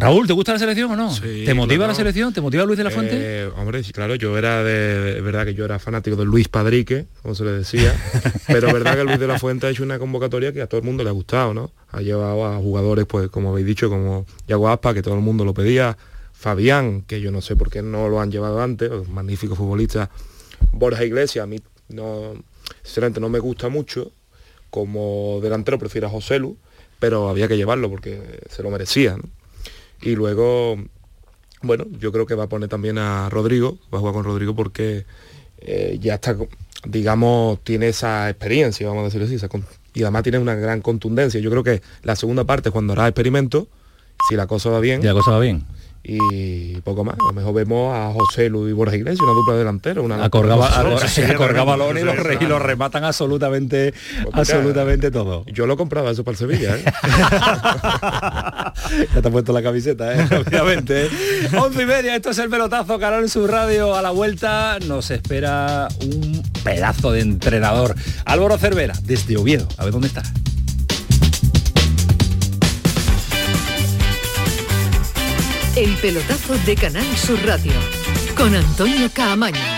[0.00, 1.12] Raúl, ¿te gusta la selección o no?
[1.20, 2.32] ¿Te motiva la selección?
[2.32, 3.16] ¿Te motiva Luis de la Fuente?
[3.18, 7.34] Eh, hombre, claro, yo era de, verdad que yo era fanático de Luis Padrique, como
[7.34, 7.92] se le decía,
[8.46, 10.86] pero verdad que Luis de la Fuente ha hecho una convocatoria que a todo el
[10.86, 11.72] mundo le ha gustado, ¿no?
[11.90, 15.44] Ha llevado a jugadores, pues como habéis dicho, como Yago Aspa, que todo el mundo
[15.44, 15.98] lo pedía,
[16.32, 20.10] Fabián, que yo no sé por qué no lo han llevado antes, magnífico futbolista,
[20.70, 22.34] Borja Iglesias, a mí no,
[22.84, 24.12] sinceramente no me gusta mucho,
[24.70, 26.56] como delantero prefiero a José Lu,
[27.00, 29.37] pero había que llevarlo porque se lo merecía, ¿no?
[30.02, 30.76] Y luego,
[31.62, 34.54] bueno, yo creo que va a poner también a Rodrigo, va a jugar con Rodrigo
[34.54, 35.04] porque
[35.60, 36.36] eh, ya está,
[36.84, 41.40] digamos, tiene esa experiencia, vamos a decirlo así, y además tiene una gran contundencia.
[41.40, 43.68] Yo creo que la segunda parte, cuando hará experimento,
[44.28, 45.00] si la cosa va bien.
[45.00, 45.64] Si la cosa va bien
[46.08, 47.16] y poco más.
[47.20, 50.68] A lo mejor vemos a José Luis Borja Iglesias, una dupla delantera, una acorgaba,
[51.64, 53.92] balón y los, y los rematan absolutamente
[54.24, 55.44] pues absolutamente todo.
[55.46, 56.84] Yo lo compraba eso para el Sevilla, ¿eh?
[59.14, 60.26] ya te ha puesto la camiseta, ¿eh?
[60.46, 61.06] obviamente.
[61.06, 61.10] ¿eh?
[61.58, 63.94] Once y media, esto es el pelotazo, canal en su radio.
[63.94, 67.94] A la vuelta nos espera un pedazo de entrenador.
[68.24, 69.68] Álvaro Cervera, desde Oviedo.
[69.76, 70.22] A ver dónde está.
[75.76, 77.72] El pelotazo de Canal Sur Radio
[78.36, 79.77] con Antonio Caamaño.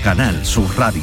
[0.00, 1.02] Canal Sur Radio.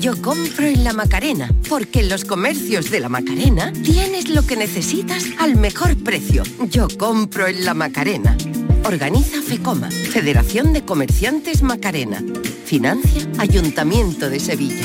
[0.00, 4.56] Yo compro en la Macarena, porque en los comercios de la Macarena tienes lo que
[4.56, 6.42] necesitas al mejor precio.
[6.68, 8.36] Yo compro en la Macarena.
[8.84, 12.22] Organiza FECOMA, Federación de Comerciantes Macarena.
[12.64, 14.84] Financia Ayuntamiento de Sevilla.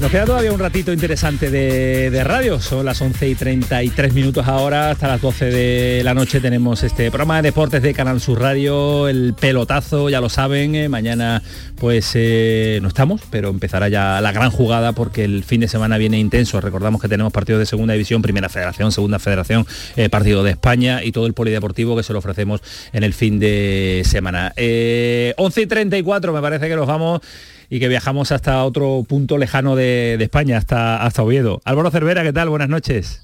[0.00, 4.92] Nos queda todavía un ratito interesante de, radio, son las 11 y 33 minutos ahora,
[4.92, 9.08] hasta las 12 de la noche tenemos este programa de deportes de Canal Sur Radio,
[9.08, 11.42] el pelotazo, ya lo saben, eh, mañana
[11.80, 15.98] pues eh, no estamos, pero empezará ya la gran jugada porque el fin de semana
[15.98, 20.44] viene intenso, recordamos que tenemos partidos de segunda división, primera federación, segunda federación, eh, partido
[20.44, 22.60] de España y todo el polideportivo que se lo ofrecemos
[22.92, 24.52] en el fin de semana.
[24.56, 27.20] 11 y 34 me parece que nos vamos
[27.70, 31.60] y que viajamos hasta otro punto lejano de, España, hasta, hasta Oviedo.
[31.64, 32.48] Álvaro Cervera, ¿qué tal?
[32.48, 33.22] Buenas noches.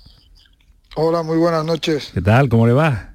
[0.96, 2.10] Hola, muy buenas noches.
[2.14, 2.48] ¿Qué tal?
[2.48, 3.10] ¿Cómo le va?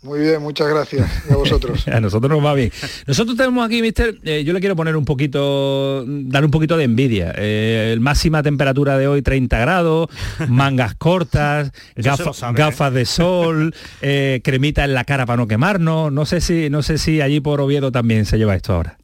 [0.00, 1.10] Muy bien, muchas gracias.
[1.28, 1.88] a vosotros.
[1.92, 2.70] a nosotros nos va bien.
[3.08, 6.84] Nosotros tenemos aquí, mister, eh, yo le quiero poner un poquito, dar un poquito de
[6.84, 7.34] envidia.
[7.36, 10.08] Eh, máxima temperatura de hoy 30 grados,
[10.48, 16.12] mangas cortas, gafas de sol, eh, cremita en la cara para no quemarnos.
[16.12, 18.98] No sé si, no sé si allí por Oviedo también se lleva esto ahora.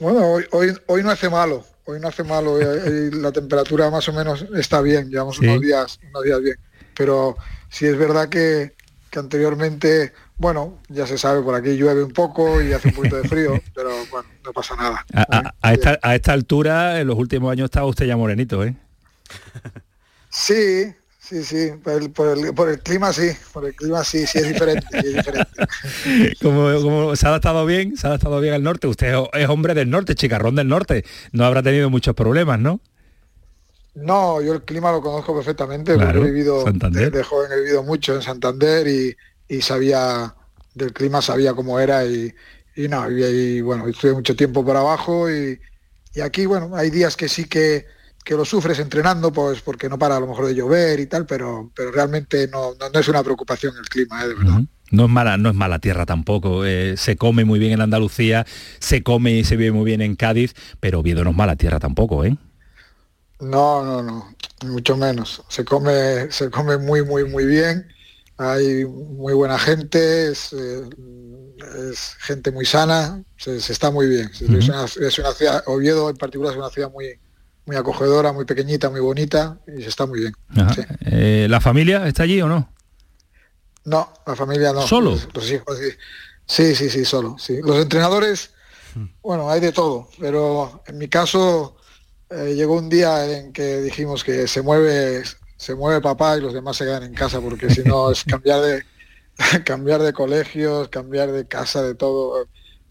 [0.00, 3.90] Bueno, hoy, hoy, hoy no hace malo, hoy no hace malo, eh, eh, la temperatura
[3.90, 6.56] más o menos está bien, llevamos unos días, unos días bien.
[6.96, 7.36] Pero
[7.68, 8.74] sí es verdad que,
[9.14, 13.28] anteriormente, bueno, ya se sabe, por aquí llueve un poco y hace un poquito de
[13.28, 15.04] frío, pero bueno, no pasa nada.
[15.60, 18.74] A, esta, a esta altura, en los últimos años estaba usted ya morenito, ¿eh?
[20.30, 20.94] Sí,
[21.30, 24.84] Sí, sí, por el, clima sí, por el clima sí, sí es diferente.
[26.42, 28.88] como, se ha adaptado bien, se ha adaptado bien al norte.
[28.88, 31.04] Usted es hombre del norte, chicarrón del norte.
[31.30, 32.80] No habrá tenido muchos problemas, ¿no?
[33.94, 38.16] No, yo el clima lo conozco perfectamente, porque he vivido, de, joven he vivido mucho
[38.16, 40.34] en Santander y, sabía
[40.74, 42.34] del clima, sabía cómo era y,
[42.74, 45.60] y no, y, bueno, estuve mucho tiempo por abajo y,
[46.12, 47.86] y aquí, bueno, hay días que sí que
[48.24, 51.26] que lo sufres entrenando, pues porque no para a lo mejor de llover y tal,
[51.26, 54.28] pero, pero realmente no, no, es una preocupación el clima, ¿eh?
[54.28, 54.60] de verdad.
[54.90, 56.64] No es mala, no es mala tierra tampoco.
[56.64, 58.44] Eh, se come muy bien en Andalucía,
[58.80, 61.78] se come y se vive muy bien en Cádiz, pero Oviedo no es mala tierra
[61.78, 62.36] tampoco, ¿eh?
[63.40, 64.34] No, no, no,
[64.66, 65.42] mucho menos.
[65.48, 67.88] Se come, se come muy, muy, muy bien.
[68.36, 70.82] Hay muy buena gente, es, eh,
[72.20, 74.30] gente muy sana, se, está muy bien.
[74.32, 77.18] es, una, es, una, ciudad, Oviedo en particular es una ciudad muy,
[77.70, 80.34] muy acogedora, muy pequeñita, muy bonita y se está muy bien.
[81.06, 82.68] Eh, ¿La familia está allí o no?
[83.84, 84.84] No, la familia no.
[84.84, 85.16] ¿Solo?
[85.32, 85.78] Los, hijos,
[86.46, 86.74] sí.
[86.74, 87.36] sí, sí, solo.
[87.38, 87.60] Sí.
[87.62, 88.50] Los entrenadores,
[88.96, 89.04] hmm.
[89.22, 91.76] bueno, hay de todo, pero en mi caso
[92.28, 95.22] eh, llegó un día en que dijimos que se mueve,
[95.56, 98.62] se mueve papá y los demás se quedan en casa, porque si no es cambiar
[98.62, 98.82] de
[99.64, 102.48] cambiar de colegios, cambiar de casa, de todo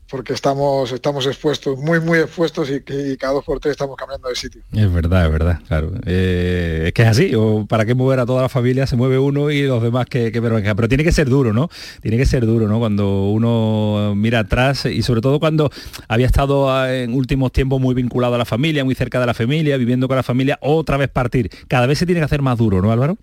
[0.10, 4.28] porque estamos, estamos expuestos, muy, muy expuestos y, que cada dos por tres estamos cambiando
[4.28, 4.62] de sitio.
[4.74, 5.91] Es verdad, es verdad, claro.
[6.06, 9.19] Eh, es que es así, o para qué mover a toda la familia, se mueve
[9.19, 11.69] uno y los demás que, que pero, pero tiene que ser duro, ¿no?
[12.02, 12.80] Tiene que ser duro, ¿no?
[12.80, 15.69] Cuando uno mira atrás y sobre todo cuando
[16.08, 19.34] había estado ah, en últimos tiempos muy vinculado a la familia, muy cerca de la
[19.34, 21.50] familia, viviendo con la familia, otra vez partir.
[21.67, 23.17] Cada vez se tiene que hacer más duro, ¿no, Álvaro?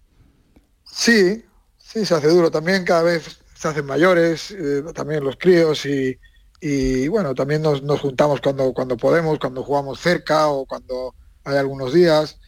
[0.85, 1.44] Sí,
[1.77, 2.51] sí, se hace duro.
[2.51, 6.16] También cada vez se hacen mayores, eh, también los críos y
[6.61, 11.14] y bueno, también nos, juntamos cuando, cuando podemos, cuando jugamos cerca o cuando
[11.45, 12.38] hay algunos días.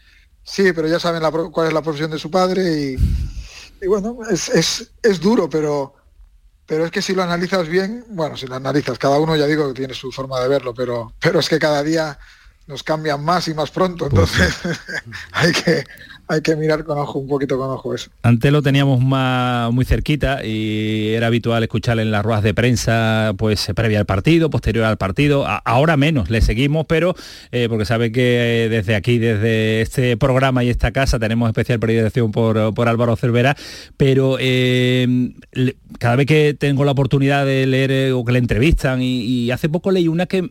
[0.42, 2.96] Sí, pero ya saben cuál es la profesión de su padre
[3.82, 5.94] y, bueno, es, es, es, duro, pero,
[6.64, 9.68] pero es que si lo analizas bien, bueno, si lo analizas, cada uno ya digo
[9.68, 12.18] que tiene su forma de verlo, pero, pero es que cada día
[12.68, 14.78] nos cambian más y más pronto, pues entonces
[15.32, 15.84] hay que
[16.28, 18.10] hay que mirar con ojo, un poquito con ojo eso.
[18.22, 23.32] Antes lo teníamos más, muy cerquita y era habitual escucharle en las ruedas de prensa,
[23.38, 25.46] pues previa al partido, posterior al partido.
[25.64, 27.14] ahora menos, le seguimos, pero
[27.50, 31.80] eh, porque sabe que eh, desde aquí, desde este programa y esta casa, tenemos especial
[31.80, 33.56] predilección por, por Álvaro Cervera,
[33.96, 35.32] pero eh,
[35.98, 39.90] cada vez que tengo la oportunidad de leer o que le entrevistan, y, hace poco
[39.90, 40.46] leí una que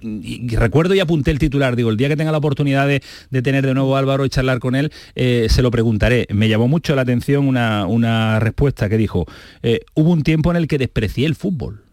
[0.53, 3.02] recuerdo y apunté el titular, digo, el día que tenga la oportunidad de,
[3.41, 6.28] tener de nuevo a Álvaro y charlar con él, se lo preguntaré.
[6.30, 9.26] Me llamó mucho la atención una, respuesta que dijo,
[9.64, 11.84] eh, hubo un tiempo en el que desprecié el fútbol.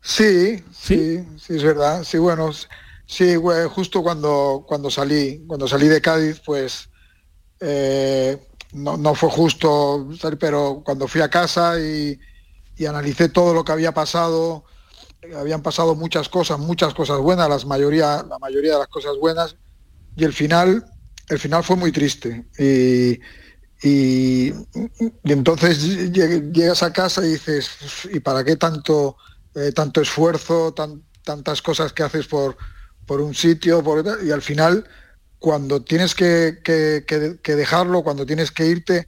[0.00, 2.04] Sí, sí, sí, es verdad.
[2.04, 2.50] Sí, bueno,
[3.06, 3.34] sí,
[3.70, 6.90] justo cuando, cuando salí, cuando salí de Cádiz, pues
[7.60, 8.38] eh,
[8.72, 10.08] no, fue justo,
[10.38, 12.18] pero cuando fui a casa y,
[12.86, 14.64] analicé todo lo que había pasado,
[15.36, 19.56] habían pasado muchas cosas, muchas cosas buenas, las mayoría, la mayoría de las cosas buenas,
[20.16, 20.84] y el final,
[21.28, 22.46] el final fue muy triste.
[22.58, 23.20] Y,
[23.86, 24.52] y,
[25.24, 27.68] entonces llegas a casa y dices,
[28.12, 29.16] ¿y para qué tanto,
[29.54, 30.74] eh, tanto esfuerzo,
[31.22, 32.56] tantas cosas que haces por,
[33.06, 33.82] por un sitio?
[33.82, 34.86] Por, y al final,
[35.38, 39.06] cuando tienes que, que dejarlo, cuando tienes que irte,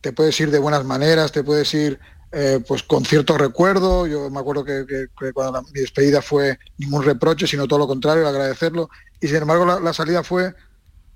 [0.00, 1.98] te puedes ir de buenas maneras, te puedes ir
[2.30, 4.06] eh, pues con cierto recuerdo.
[4.06, 8.90] Yo me acuerdo que, cuando mi despedida fue ningún reproche, sino todo lo contrario, agradecerlo.
[9.20, 10.54] Y sin embargo la, salida fue,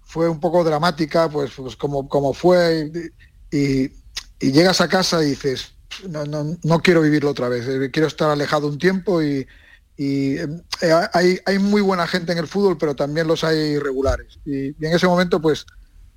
[0.02, 2.90] fue un poco dramática, pues, pues como, como fue.
[3.50, 3.90] Y,
[4.40, 5.72] llegas a casa y dices,
[6.08, 9.46] no, no, no, quiero vivirlo otra vez, eh, quiero estar alejado un tiempo y,
[9.98, 10.48] eh,
[11.12, 14.40] hay, hay muy buena gente en el fútbol, pero también los hay irregulares.
[14.44, 15.64] Y, y en ese momento, pues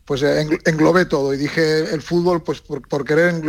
[0.05, 3.41] pues eh, englobé todo y dije el fútbol pues por, querer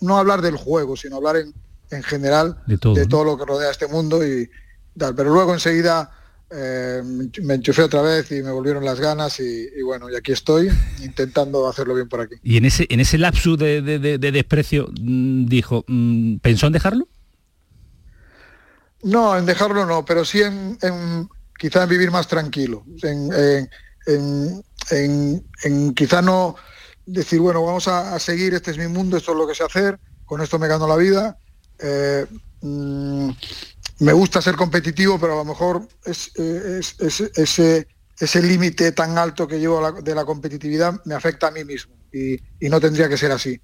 [0.00, 2.76] no, hablar del juego sino hablar en, general de
[3.06, 4.50] todo, lo que rodea este mundo y
[4.98, 5.14] tal.
[5.14, 6.10] Pero luego enseguida
[6.50, 7.02] eh,
[7.42, 10.70] me enchufé otra vez y me volvieron las ganas y, bueno y aquí estoy
[11.02, 12.34] intentando hacerlo bien por aquí.
[12.42, 17.08] Y en ese en ese lapsus de, desprecio mm, dijo mm, pensó en dejarlo
[19.04, 23.70] no en dejarlo no pero sí en, en quizá en vivir más tranquilo en en,
[24.06, 24.62] en,
[25.94, 26.56] quizá no
[27.06, 29.98] decir, bueno, vamos a, seguir, este es mi mundo, esto es lo que sé hacer,
[30.24, 31.38] con esto me gano la vida.
[31.78, 32.26] Eh,
[32.60, 33.30] mm,
[34.00, 37.86] me gusta ser competitivo, pero a lo mejor es, ese,
[38.20, 42.38] ese límite tan alto que llevo de la competitividad me afecta a mí mismo y,
[42.68, 43.60] no tendría que ser así.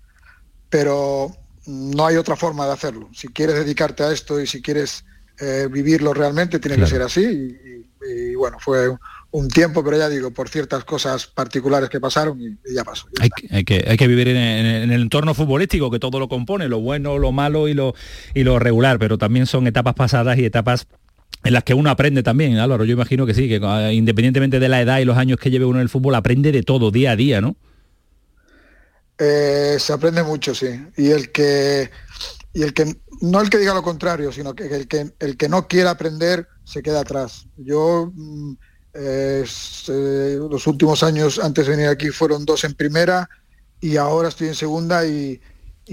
[0.69, 1.31] Pero
[1.67, 3.09] no hay otra forma de hacerlo.
[3.13, 5.05] Si quieres dedicarte a esto y si quieres
[5.39, 7.23] eh, vivirlo realmente, tiene que ser así.
[7.25, 8.97] Y, y, bueno, fue
[9.35, 13.09] un tiempo, pero ya digo, por ciertas cosas particulares que pasaron y, ya pasó.
[13.21, 13.31] hay,
[13.65, 17.33] que, hay, que, vivir en, el entorno futbolístico que todo lo compone, lo bueno, lo
[17.33, 17.97] malo y lo,
[18.33, 20.87] y lo regular, pero también son etapas pasadas y etapas
[21.43, 24.69] en las que uno aprende también, Álvaro, yo imagino que sí, que ah, independientemente de
[24.69, 27.11] la edad y los años que lleve uno en el fútbol, aprende de todo día
[27.11, 27.57] a día, ¿no?
[29.19, 30.81] Eh, se aprende mucho, sí.
[30.97, 31.91] Y el que
[32.53, 35.49] y el que no el que diga lo contrario, sino que el que el que
[35.49, 37.49] no quiera aprender se queda atrás.
[37.57, 38.13] Yo
[38.95, 39.45] eh,
[40.51, 43.29] los últimos años antes de venir aquí fueron dos en primera
[43.81, 45.41] y ahora estoy en segunda y,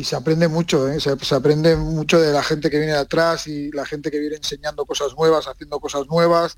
[0.04, 1.02] se aprende mucho, ¿eh?
[1.02, 4.38] se, aprende mucho de la gente que viene de atrás y la gente que viene
[4.38, 6.58] enseñando cosas nuevas, haciendo cosas nuevas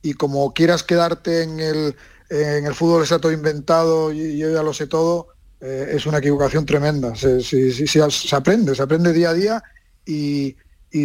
[0.00, 1.96] y como quieras quedarte en el,
[2.30, 5.28] en el fútbol está todo inventado y yo ya lo sé todo,
[5.60, 7.14] eh, es una equivocación tremenda.
[7.14, 9.62] Se, se, aprende, se aprende día a día
[10.06, 10.56] y,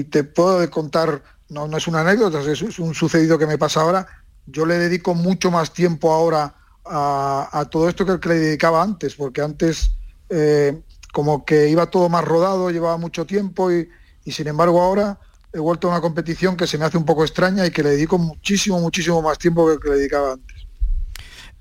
[0.09, 4.07] te puedo contar, no, no es una anécdota, es un sucedido que me pasa ahora,
[4.47, 8.81] yo le dedico mucho más tiempo ahora a, todo esto que el que le dedicaba
[8.81, 9.91] antes, porque antes
[10.29, 10.81] eh,
[11.11, 13.89] como que iba todo más rodado, llevaba mucho tiempo y,
[14.23, 15.19] y sin embargo ahora
[15.53, 17.91] he vuelto a una competición que se me hace un poco extraña y que le
[17.91, 20.54] dedico muchísimo, muchísimo más tiempo que el que le dedicaba antes.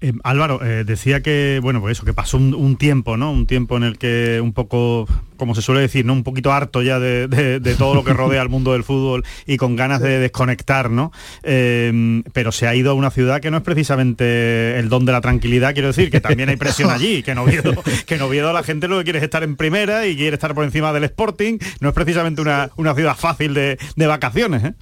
[0.00, 3.32] Eh, Álvaro, eh, decía que, bueno, pues eso, que pasó un, tiempo, ¿no?
[3.32, 6.12] Un tiempo en el que un poco, como se suele decir, ¿no?
[6.12, 9.76] Un poquito harto ya de, todo lo que rodea al mundo del fútbol y con
[9.76, 11.12] ganas de desconectar, ¿no?
[11.42, 15.12] Em, pero se ha ido a una ciudad que no es precisamente el don de
[15.12, 17.72] la tranquilidad, quiero decir, que también hay presión allí, que no viedo,
[18.06, 20.34] que no viedo a la gente lo que quiere es estar en primera y quiere
[20.34, 24.74] estar por encima del Sporting, no es precisamente una, ciudad fácil de, vacaciones, ¿eh?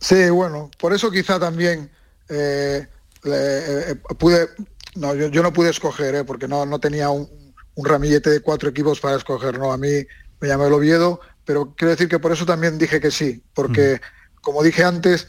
[0.00, 1.90] Sí, bueno, por eso quizá también...
[3.24, 4.48] eh, pude,
[4.94, 7.28] no, yo, no pude escoger, eh, porque no, no tenía un,
[7.82, 9.88] ramillete de cuatro equipos para escoger, no, a mí
[10.40, 13.94] me llamé el Oviedo, pero quiero decir que por eso también dije que sí, porque
[13.94, 14.40] mm.
[14.42, 15.28] como dije antes,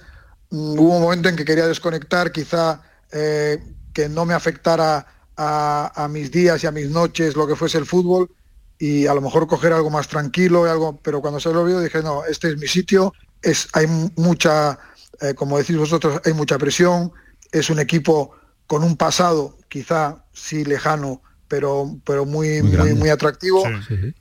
[0.49, 2.81] mm, hubo un momento en que quería desconectar, quizá
[3.11, 7.85] que no me afectara a, mis días y a mis noches lo que fuese el
[7.85, 8.31] fútbol,
[8.79, 11.81] y a lo mejor coger algo más tranquilo, y algo, pero cuando se lo vio
[11.81, 13.85] dije, no, este es mi sitio, es, hay
[14.15, 14.79] mucha,
[15.35, 17.11] como decís vosotros, hay mucha presión,
[17.51, 18.31] es un equipo
[18.67, 23.63] con un pasado quizá sí lejano, pero, pero muy, muy, muy, atractivo,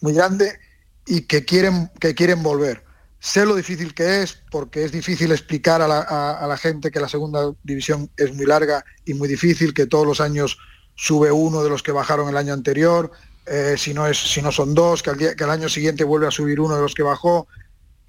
[0.00, 0.58] muy grande,
[1.06, 2.84] y que quieren, que quieren volver.
[3.18, 7.52] Sé lo difícil que es, porque es difícil explicar a la, gente que la segunda
[7.62, 10.58] división es muy larga y muy difícil, que todos los años
[10.94, 13.10] sube uno de los que bajaron el año anterior,
[13.46, 16.28] eh, si, no es, si no son dos, que al, que al año siguiente vuelve
[16.28, 17.46] a subir uno de los que bajó,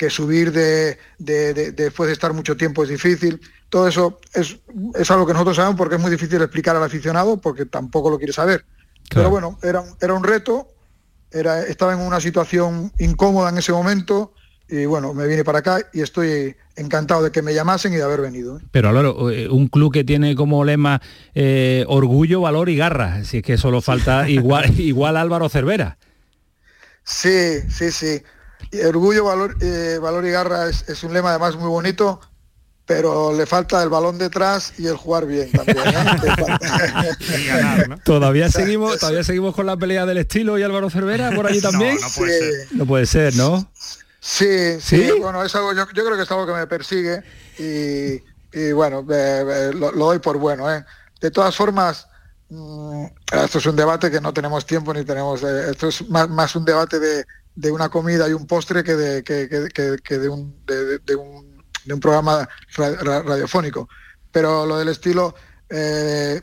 [0.01, 3.39] que subir de, después de estar mucho tiempo es difícil.
[3.69, 4.57] Todo eso es,
[4.95, 8.17] es, algo que nosotros sabemos porque es muy difícil explicar al aficionado porque tampoco lo
[8.17, 8.65] quiere saber.
[9.13, 10.69] Pero bueno, era, era un reto,
[11.29, 14.33] era, estaba en una situación incómoda en ese momento
[14.67, 18.03] y bueno, me vine para acá y estoy encantado de que me llamasen y de
[18.03, 18.57] haber venido.
[18.57, 18.61] ¿eh?
[18.71, 20.99] Pero claro, eh, un club que tiene como lema
[21.35, 25.99] eh, orgullo, valor y garra, si es que solo falta igual, igual Álvaro Cervera.
[27.03, 28.23] Sí, sí, sí.
[28.87, 32.19] Orgullo, valor, eh, valor y garra es, un lema además muy bonito,
[32.85, 35.77] pero le falta el balón detrás y el jugar bien también.
[35.79, 35.95] ¿eh?
[38.03, 41.97] Todavía seguimos, todavía seguimos con la pelea del estilo y Álvaro Cervera por allí también.
[42.01, 42.67] No, puede, ser.
[42.71, 43.71] no puede ser, ¿no?
[44.23, 47.23] Sí, sí, bueno, es algo, yo, creo que es algo que me persigue
[47.57, 50.71] y, bueno, lo, doy por bueno.
[50.71, 50.85] ¿eh?
[51.19, 52.07] De todas formas,
[52.49, 56.65] mm, esto es un debate que no tenemos tiempo ni tenemos, esto es más, un
[56.65, 57.25] debate de,
[57.71, 62.47] una comida y un postre que de, que, de, un, de, un, de un programa
[62.75, 63.89] radiofónico.
[64.31, 65.35] Pero lo del estilo,
[65.69, 66.41] eh,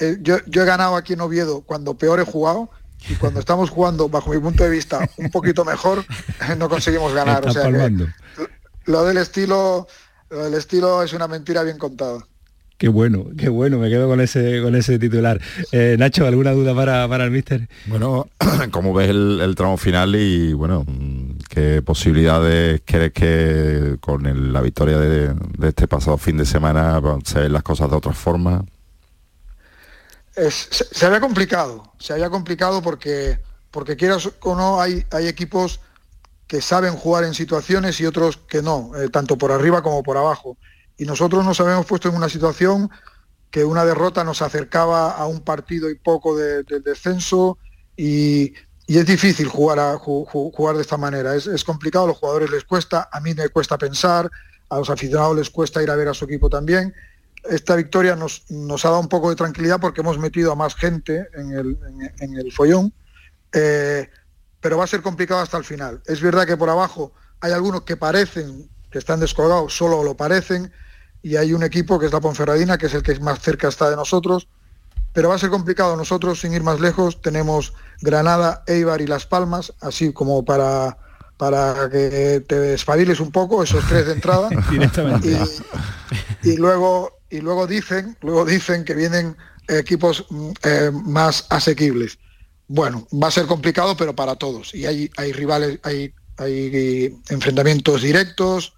[0.00, 2.70] eh, yo, yo he ganado aquí en Oviedo cuando peor he jugado
[3.08, 6.04] y cuando estamos jugando, bajo mi punto de vista, un poquito mejor,
[6.56, 7.46] no conseguimos ganar.
[7.46, 7.70] o sea
[8.84, 9.86] lo del estilo,
[10.30, 12.26] lo del estilo es una mentira bien contada.
[12.82, 15.40] Qué bueno, qué bueno, me quedo con ese con ese titular.
[15.70, 17.68] Eh, Nacho, ¿alguna duda para, para el míster?
[17.86, 18.26] Bueno,
[18.72, 20.84] como ves el, tramo final y bueno,
[21.48, 27.42] qué posibilidades crees que con la victoria de, de, este pasado fin de semana se
[27.42, 28.64] ven las cosas de otra forma?
[30.34, 33.38] se, había complicado, se había complicado porque,
[33.70, 35.78] porque quieras o no, hay, hay equipos
[36.48, 40.16] que saben jugar en situaciones y otros que no, eh, tanto por arriba como por
[40.16, 40.58] abajo.
[40.96, 42.90] Y nosotros nos habíamos puesto en una situación
[43.50, 47.58] que una derrota nos acercaba a un partido y poco del descenso
[47.96, 48.54] y,
[48.88, 51.34] es difícil jugar, jugar de esta manera.
[51.34, 54.30] Es, es, complicado, a los jugadores les cuesta, a mí me cuesta pensar,
[54.68, 56.94] a los aficionados les cuesta ir a ver a su equipo también
[57.44, 60.74] esta victoria nos, nos, ha dado un poco de tranquilidad porque hemos metido a más
[60.74, 61.78] gente en el,
[62.20, 62.92] en, el follón,
[63.52, 64.08] eh,
[64.60, 66.02] pero va a ser complicado hasta el final.
[66.06, 70.72] Es verdad que por abajo hay algunos que parecen que están descolgados, solo lo parecen,
[71.22, 73.90] y hay un equipo que es la Ponferradina, que es el que más cerca está
[73.90, 74.46] de nosotros,
[75.12, 75.96] pero va a ser complicado.
[75.96, 80.96] Nosotros, sin ir más lejos, tenemos Granada, Eibar y Las Palmas, así como para
[81.42, 84.48] para que te despabiles un poco, esos tres de entrada.
[86.44, 89.36] y, luego y luego dicen, luego dicen que vienen
[89.66, 92.16] equipos mm, eh, más asequibles.
[92.68, 94.72] Bueno, va a ser complicado, pero para todos.
[94.72, 98.74] Y hay, hay rivales, hay, hay enfrentamientos directos.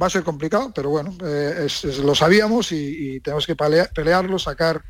[0.00, 1.66] Va a ser complicado, pero bueno, eh,
[2.02, 4.82] lo sabíamos y, tenemos que pelearlo, sacar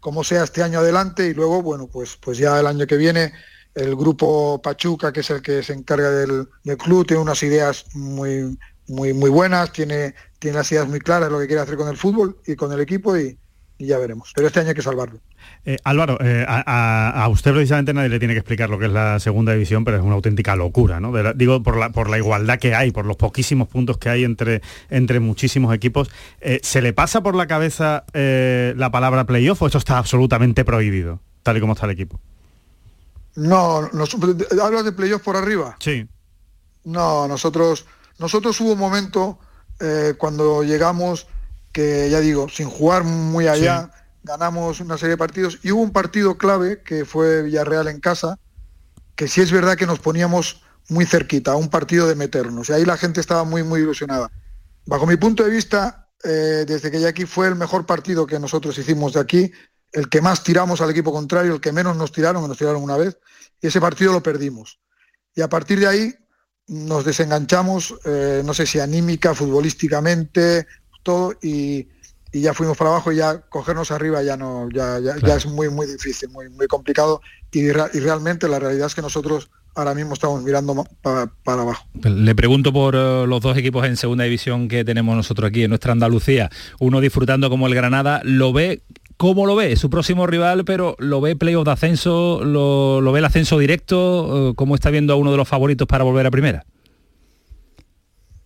[0.00, 3.32] como sea este año adelante y luego, bueno, pues, pues ya el año que viene
[3.74, 7.84] el grupo Pachuca, que es el que se encarga del, del club, tiene unas ideas
[7.94, 11.88] muy, muy, muy buenas, tiene, tiene las ideas muy claras lo que quiere hacer con
[11.88, 13.38] el fútbol y con el equipo y,
[13.86, 14.32] ya veremos.
[14.34, 15.20] Pero este año hay que salvarlo.
[15.64, 19.18] Eh, Álvaro, eh, a, usted precisamente nadie le tiene que explicar lo que es la
[19.20, 21.12] segunda división, pero es una auténtica locura, ¿no?
[21.34, 24.62] digo, por la, por la igualdad que hay, por los poquísimos puntos que hay entre,
[24.88, 26.10] entre muchísimos equipos.
[26.40, 31.20] Eh, ¿Se le pasa por la cabeza la palabra playoff o esto está absolutamente prohibido,
[31.42, 32.20] tal y como está el equipo?
[33.36, 33.88] No,
[34.62, 35.76] ¿hablas de playoff por arriba?
[35.78, 36.06] Sí.
[36.84, 37.86] No, nosotros
[38.18, 39.38] nosotros hubo un momento
[40.18, 41.26] cuando llegamos
[41.72, 43.90] que, ya digo, sin jugar muy allá,
[44.22, 48.38] ganamos una serie de partidos y hubo un partido clave que fue Villarreal en casa,
[49.16, 52.68] que sí es verdad que nos poníamos muy cerquita, a un partido de meternos.
[52.68, 54.30] Y ahí la gente estaba muy, muy ilusionada.
[54.86, 58.38] Bajo mi punto de vista, eh, desde que llegué aquí fue el mejor partido que
[58.38, 59.52] nosotros hicimos de aquí,
[59.92, 62.82] el que más tiramos al equipo contrario, el que menos nos tiraron, que nos tiraron
[62.82, 63.18] una vez,
[63.60, 64.80] y ese partido lo perdimos.
[65.34, 66.14] Y a partir de ahí
[66.66, 70.66] nos desenganchamos, eh, no sé si anímica, futbolísticamente,
[71.02, 71.88] todo, y,
[72.32, 75.86] ya fuimos para abajo y ya cogernos arriba ya no, ya, ya, es muy, muy
[75.86, 77.20] difícil, muy, muy complicado.
[77.50, 81.86] Y, y, realmente la realidad es que nosotros ahora mismo estamos mirando para, para abajo.
[82.02, 85.70] Le pregunto por eh, los dos equipos en segunda división que tenemos nosotros aquí en
[85.70, 86.50] nuestra Andalucía.
[86.78, 88.82] Uno disfrutando como el Granada, ¿lo ve
[89.20, 89.76] ¿Cómo lo ve?
[89.76, 92.40] Su próximo rival, pero ¿lo ve playoff de ascenso?
[92.42, 94.52] ¿Lo, ve el ascenso directo?
[94.52, 96.64] Eh, ¿Cómo está viendo a uno de los favoritos para volver a primera?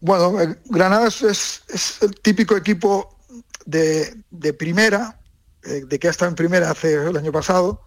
[0.05, 0.37] Bueno,
[0.67, 1.63] Granada es,
[2.03, 3.17] el típico equipo
[3.65, 4.23] de,
[4.59, 5.19] primera,
[5.63, 7.81] eh, de que ha estado en primera hace el año pasado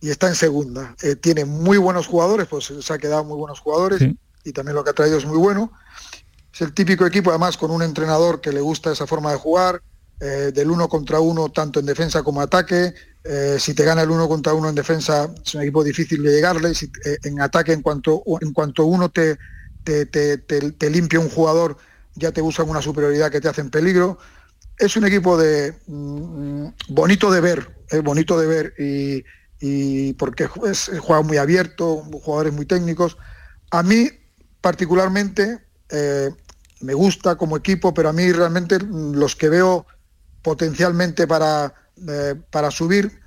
[0.00, 0.94] y está en segunda.
[1.02, 4.08] Eh, tiene muy buenos jugadores, pues se ha quedado muy buenos jugadores
[4.44, 5.72] y también lo que ha traído es muy bueno.
[6.52, 9.82] Es el típico equipo, además, con un entrenador que le gusta esa forma de jugar,
[10.20, 12.94] eh, del uno contra uno tanto en defensa como ataque.
[13.24, 16.30] Eh, si te gana el uno contra uno en defensa es un equipo difícil de
[16.30, 16.72] llegarle.
[16.72, 19.36] Si, eh, en ataque, en cuanto, en cuanto uno te,
[19.84, 21.76] te, limpia un jugador,
[22.14, 24.18] ya te usan una superioridad que te hace en peligro.
[24.78, 30.90] Es un equipo de mm, bonito de ver, es bonito de ver y, porque es,
[31.00, 33.16] juega muy abierto, jugadores muy técnicos.
[33.70, 34.10] A mí
[34.60, 35.60] particularmente
[36.80, 39.86] me gusta como equipo, pero a mí realmente los que veo
[40.42, 41.72] potencialmente para,
[42.06, 43.20] eh, para subir.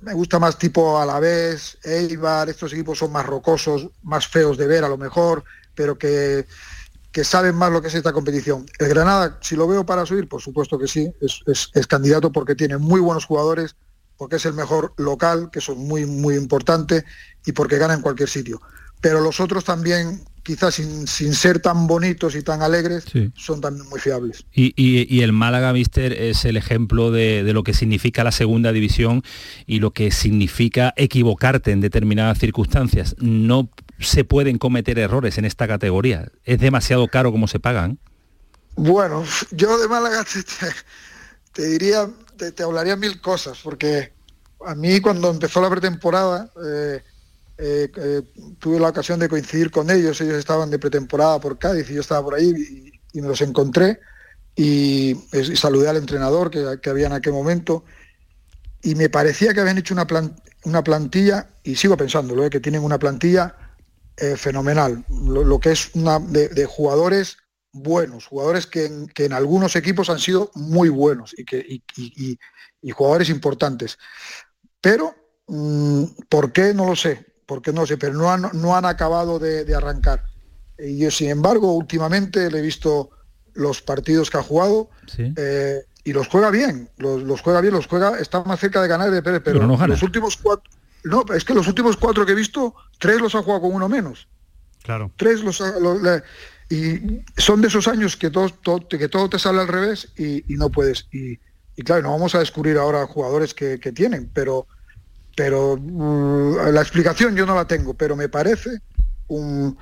[0.00, 4.84] Me gusta más tipo Alavés, Eibar, estos equipos son más rocosos, más feos de ver
[4.84, 5.44] a lo mejor,
[5.78, 6.44] pero que,
[7.12, 8.66] que saben más lo que es esta competición.
[8.80, 12.78] El Granada, si lo veo para subir, por supuesto que sí, es, candidato porque tiene
[12.78, 13.76] muy buenos jugadores,
[14.16, 17.04] porque es el mejor local, que son muy, muy importante,
[17.46, 18.60] y porque gana en cualquier sitio.
[19.00, 23.04] Pero los otros también quizás sin, ser tan bonitos y tan alegres,
[23.36, 24.46] son también muy fiables.
[24.52, 29.22] Y, el Málaga, Mister, es el ejemplo de, lo que significa la segunda división
[29.64, 33.14] y lo que significa equivocarte en determinadas circunstancias.
[33.20, 36.30] No se pueden cometer errores en esta categoría.
[36.44, 37.98] Es demasiado caro como se pagan.
[38.76, 40.24] Bueno, yo de Málaga
[41.52, 44.12] te, diría, te, hablaría mil cosas, porque
[44.64, 47.02] a mí cuando empezó la pretemporada, eh,
[47.58, 48.22] eh, eh,
[48.60, 52.00] tuve la ocasión de coincidir con ellos, ellos estaban de pretemporada por Cádiz y yo
[52.00, 53.98] estaba por ahí y, me los encontré
[54.54, 55.16] y,
[55.56, 57.82] saludé al entrenador que, había en aquel momento
[58.80, 60.06] y me parecía que habían hecho una,
[60.62, 63.56] una plantilla, y sigo pensándolo, eh, que tienen una plantilla
[64.36, 67.38] fenomenal, lo, que es una de, jugadores
[67.72, 71.64] buenos, jugadores que en, algunos equipos han sido muy buenos y, que,
[71.96, 73.98] y, jugadores importantes.
[74.80, 75.14] Pero,
[75.46, 76.74] mm, ¿por qué?
[76.74, 80.22] No lo sé porque no sé, pero no han, no han acabado de, arrancar.
[80.78, 83.08] Y yo, sin embargo, últimamente le he visto
[83.54, 88.18] los partidos que ha jugado eh, y los juega bien, los, juega bien, los juega,
[88.18, 90.70] está más cerca de ganar de Pérez, pero, no los últimos cuatro,
[91.04, 93.88] no, es que los últimos cuatro que he visto, tres los ha jugado con uno
[93.88, 94.28] menos.
[94.82, 95.10] Claro.
[95.16, 95.62] Tres los,
[96.70, 100.70] y son de esos años que todo, que todo te sale al revés y, no
[100.70, 101.08] puedes.
[101.12, 101.38] Y,
[101.84, 104.66] claro, no vamos a descubrir ahora jugadores que, que tienen, pero
[105.38, 108.80] pero mm, la explicación yo no la tengo, pero me parece
[109.28, 109.78] un,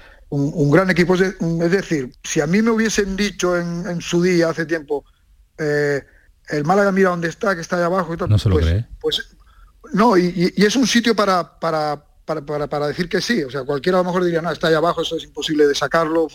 [0.71, 1.15] gran equipo.
[1.15, 5.07] Es, decir, si a mí me hubiesen dicho en, su día, hace tiempo,
[5.57, 6.05] eh,
[6.51, 8.67] el Málaga mira dónde está, que está ahí abajo y tal, no se lo pues,
[8.67, 8.87] cree.
[9.01, 9.36] Pues,
[9.93, 13.43] no, y, es un sitio para, para, para, decir que sí.
[13.43, 15.75] O sea, cualquiera a lo mejor diría, no, está ahí abajo, eso es imposible de
[15.75, 16.29] sacarlo,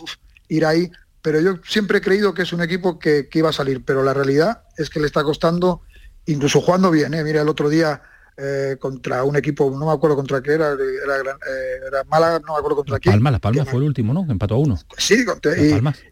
[0.48, 0.90] ir ahí.
[1.20, 4.12] Pero yo siempre he creído que es un equipo que, iba a salir, pero la
[4.12, 5.82] realidad es que le está costando,
[6.26, 7.14] incluso jugando bien.
[7.14, 7.22] ¿eh?
[7.22, 8.02] Mira, el otro día
[8.36, 12.54] eh, contra un equipo, no me acuerdo contra qué era, era, eh, era Málaga, no
[12.54, 13.12] me acuerdo contra quién.
[13.12, 14.26] Palma, Las Palmas fue el último, ¿no?
[14.28, 14.78] Empató a uno.
[14.98, 15.24] Sí,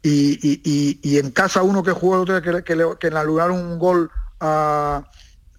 [0.03, 3.79] y, y, en casa uno que jugó otro que, que, le, que le anularon un
[3.79, 5.11] gol a,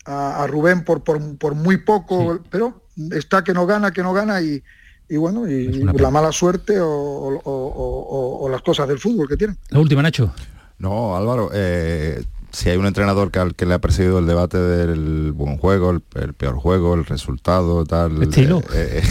[0.06, 4.42] a, Rubén por, por, por, muy poco, pero está que no gana, que no gana
[4.42, 4.62] y,
[5.10, 9.58] y bueno, y la mala suerte o, o, las cosas del fútbol que tienen.
[9.70, 10.34] La última, Nacho.
[10.80, 14.58] No, Álvaro, eh, si hay un entrenador que al que le ha perseguido el debate
[14.58, 18.62] del buen juego, el, peor juego, el resultado, tal, ¿Estilo?
[18.74, 19.02] Eh,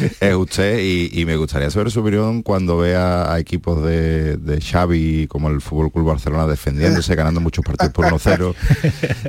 [0.00, 4.60] eh, es usted y, me gustaría saber su opinión cuando vea a equipos de, de
[4.60, 8.54] Xavi como el Fútbol Club Barcelona defendiéndose, ganando muchos partidos por 1-0.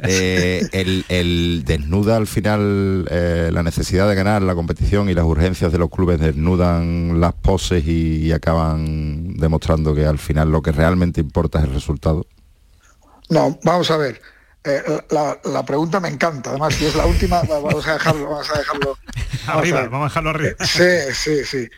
[0.03, 0.67] Eh,
[1.09, 5.89] el, desnuda al final la necesidad de ganar la competición y las urgencias de los
[5.89, 11.65] clubes desnudan las poses y acaban demostrando que al final lo que realmente importa es
[11.65, 12.25] el resultado.
[13.29, 14.21] No, vamos a ver.
[14.63, 18.57] Eh, la, pregunta me encanta, además si es la última, vamos a dejarlo, vamos a
[18.57, 18.97] dejarlo.
[19.47, 20.55] arriba, vamos a dejarlo arriba.
[20.65, 21.69] Sí, sí, sí.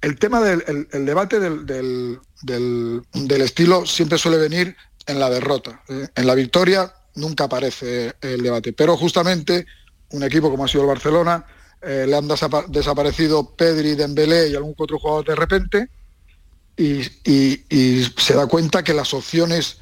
[0.00, 4.74] El tema del el, debate del, del, estilo siempre suele venir
[5.06, 5.82] en la derrota.
[5.88, 6.08] ¿eh?
[6.14, 8.72] En la victoria nunca aparece el debate.
[8.72, 9.66] Pero justamente
[10.12, 11.44] un equipo como ha sido el Barcelona,
[11.82, 12.28] eh, le han
[12.68, 15.88] desaparecido Pedri, Dembélé y algún otro jugador de repente,
[16.76, 19.79] y, y se da cuenta que las opciones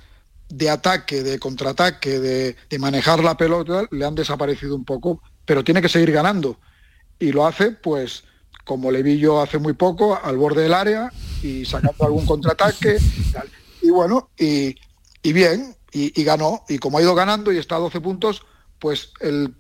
[0.48, 5.82] de ataque, de contraataque, de, manejar la pelota, le han desaparecido un poco, pero tiene
[5.82, 6.58] que seguir ganando.
[7.18, 8.24] Y lo hace, pues,
[8.64, 12.98] como le vi yo hace muy poco, al borde del área y sacando algún contraataque.
[13.82, 14.74] Y bueno, y,
[15.22, 16.64] bien, y, ganó.
[16.68, 18.42] Y como ha ido ganando y está a 12 puntos,
[18.78, 19.54] pues el,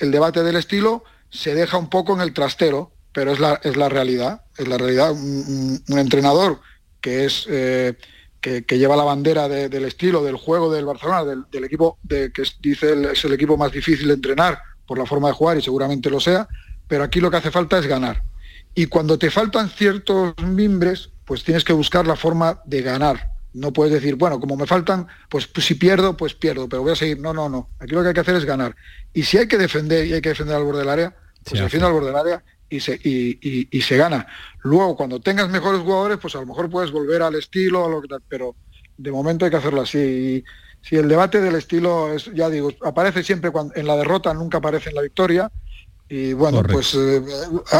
[0.00, 3.88] debate del estilo se deja un poco en el trastero, pero es la, es la
[3.88, 4.42] realidad.
[4.56, 5.12] Es la realidad.
[5.12, 6.60] Un, entrenador
[7.00, 7.46] que es...
[7.48, 7.96] Eh,
[8.42, 13.12] que, lleva la bandera del estilo, del juego del Barcelona, del, equipo de, que dice
[13.12, 16.20] es el equipo más difícil de entrenar por la forma de jugar y seguramente lo
[16.20, 16.48] sea,
[16.88, 18.22] pero aquí lo que hace falta es ganar.
[18.74, 23.30] Y cuando te faltan ciertos mimbres, pues tienes que buscar la forma de ganar.
[23.54, 26.96] No puedes decir, bueno, como me faltan, pues, si pierdo, pues pierdo, pero voy a
[26.96, 27.20] seguir.
[27.20, 27.68] No, no, no.
[27.78, 28.74] Aquí lo que hay que hacer es ganar.
[29.12, 31.14] Y si hay que defender y hay que defender al borde del área,
[31.44, 32.42] pues se defiende al borde del área
[32.72, 34.26] y se, y, se gana.
[34.62, 38.08] Luego, cuando tengas mejores jugadores, pues a lo mejor puedes volver al estilo, lo que
[38.28, 38.56] pero
[38.96, 39.98] de momento hay que hacerlo así.
[39.98, 40.44] Y
[40.80, 44.58] si el debate del estilo es, ya digo, aparece siempre cuando, en la derrota, nunca
[44.58, 45.52] aparece en la victoria,
[46.14, 47.22] y bueno, pues eh,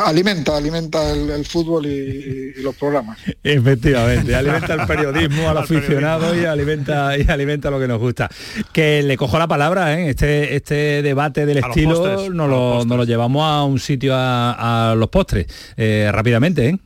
[0.06, 3.18] alimenta, alimenta el, fútbol y, los programas.
[3.44, 8.30] Efectivamente, alimenta el periodismo al aficionado y alimenta y alimenta lo que nos gusta.
[8.72, 10.08] Que le cojo la palabra, ¿eh?
[10.08, 16.08] este, este debate del estilo nos, lo, llevamos a un sitio a, los postres, eh,
[16.10, 16.70] rápidamente.
[16.70, 16.78] ¿eh?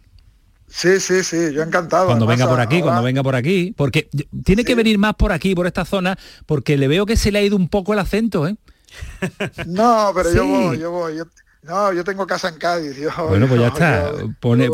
[0.67, 2.07] Sí, sí, sí, yo encantado.
[2.07, 4.09] Cuando venga por aquí, cuando venga por aquí, porque
[4.43, 7.39] tiene que venir más por aquí, por esta zona, porque le veo que se le
[7.39, 8.57] ha ido un poco el acento, ¿eh?
[9.67, 11.21] No, pero yo voy, yo voy.
[11.63, 12.97] no, yo tengo casa en Cádiz.
[13.29, 14.13] bueno, pues ya está.
[14.41, 14.69] Pone,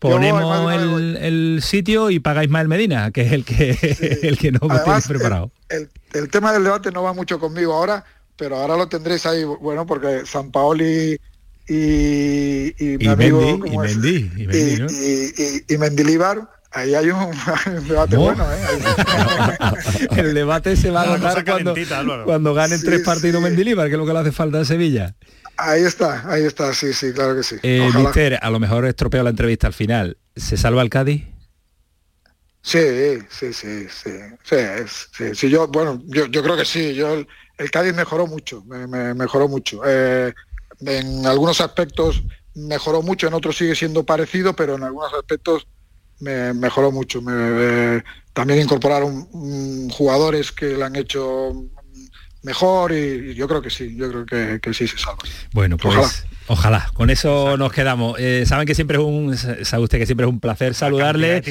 [0.00, 3.78] ponemos el, sitio y pagáis más el Medina, que es el que
[4.22, 5.52] el que no Además, preparado.
[5.68, 8.04] El, tema del debate no va mucho conmigo ahora,
[8.36, 11.20] pero ahora lo tendréis ahí, bueno, porque San Paoli
[11.68, 14.30] y, y, mi amigo y, y, Mendy,
[15.68, 17.30] y, Mendilibar ahí hay un,
[17.88, 18.78] debate bueno ¿eh?
[20.16, 21.74] el debate se va a ganar cuando,
[22.24, 25.14] cuando ganen tres partidos Mendilibar que es lo que le hace falta a Sevilla.
[25.56, 27.56] Ahí está ahí está sí sí claro que sí.
[27.62, 30.16] Eh, Mister, a lo mejor estropeo la entrevista al final.
[30.36, 31.24] ¿se salva el Cádiz?
[32.62, 32.78] Sí,
[33.30, 34.10] sí, sí, sí,
[34.44, 39.14] sí, sí, yo, bueno, yo, yo creo que sí, yo el, Cádiz mejoró mucho, me,
[39.14, 39.80] mejoró mucho.
[39.86, 40.32] Eh,
[40.80, 42.22] en algunos aspectos
[42.54, 45.66] mejoró mucho, en otros sigue siendo parecido, pero en algunos aspectos
[46.20, 47.20] me mejoró mucho.
[47.22, 48.02] Me,
[48.32, 49.28] también incorporaron
[49.90, 51.52] jugadores que le han hecho
[52.42, 55.22] mejor y, yo creo que sí, yo creo que, que sí se salva.
[55.52, 56.10] Bueno, pues Ojalá,
[56.94, 58.18] con eso nos quedamos.
[58.18, 61.42] Eh, saben que siempre es un, sabe usted que siempre es un placer saludarle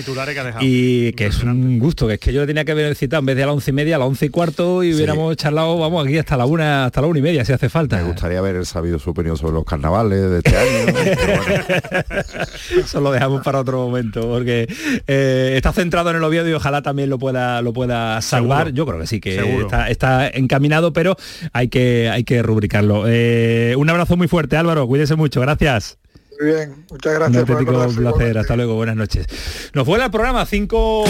[0.60, 3.28] y que es un gusto, que es que yo le tenía que haber citado en
[3.28, 5.78] vez de a las once y media, a las once y cuarto y hubiéramos charlado,
[5.78, 7.98] vamos, aquí hasta la una, hasta la una y media, si hace falta.
[7.98, 10.94] Me gustaría haber sabido su opinión sobre los carnavales de este año.
[12.84, 14.68] eso lo dejamos para otro momento, porque
[15.08, 18.74] eh, está centrado en el Oviedo y ojalá también lo pueda, lo pueda salvar.
[18.74, 21.16] Yo creo que sí, que está, encaminado, pero
[21.54, 23.06] hay que, hay que rubricarlo.
[23.08, 26.00] Eh, un abrazo muy fuerte, Álvaro cuídese mucho, gracias.
[26.40, 27.48] Muy bien, muchas gracias.
[27.48, 29.28] Un placer, hasta luego, buenas noches.
[29.74, 31.06] Nos vuela el programa, cinco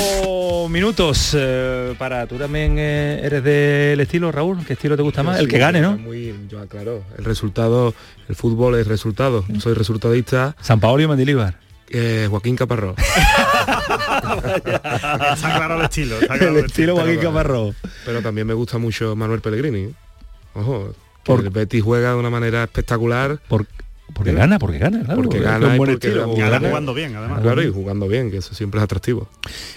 [0.69, 5.39] minutos eh, para, tú también eh, eres del estilo, Raúl, ¿qué estilo te gusta más?
[5.39, 5.97] el que gane, ¿no?
[5.97, 7.93] Muy, yo, claro, el resultado,
[8.27, 10.57] el fútbol es resultado, soy resultadista.
[10.59, 11.57] San Paolo y Mendilibar.
[11.87, 12.95] Eh, Joaquín Caparró.
[13.77, 13.79] está
[15.55, 16.17] claro el estilo.
[16.19, 17.73] el estilo Joaquín Caparró.
[18.05, 19.93] Pero también me gusta mucho Manuel Pellegrini.
[20.53, 20.93] Ojo,
[21.23, 23.39] porque el Betis juega de una manera espectacular.
[23.47, 23.65] Por,
[24.13, 25.21] porque gana, porque gana, claro.
[25.21, 27.41] Porque gana y porque jugando bien, además.
[27.41, 29.27] Claro, y jugando bien, que eso siempre es atractivo.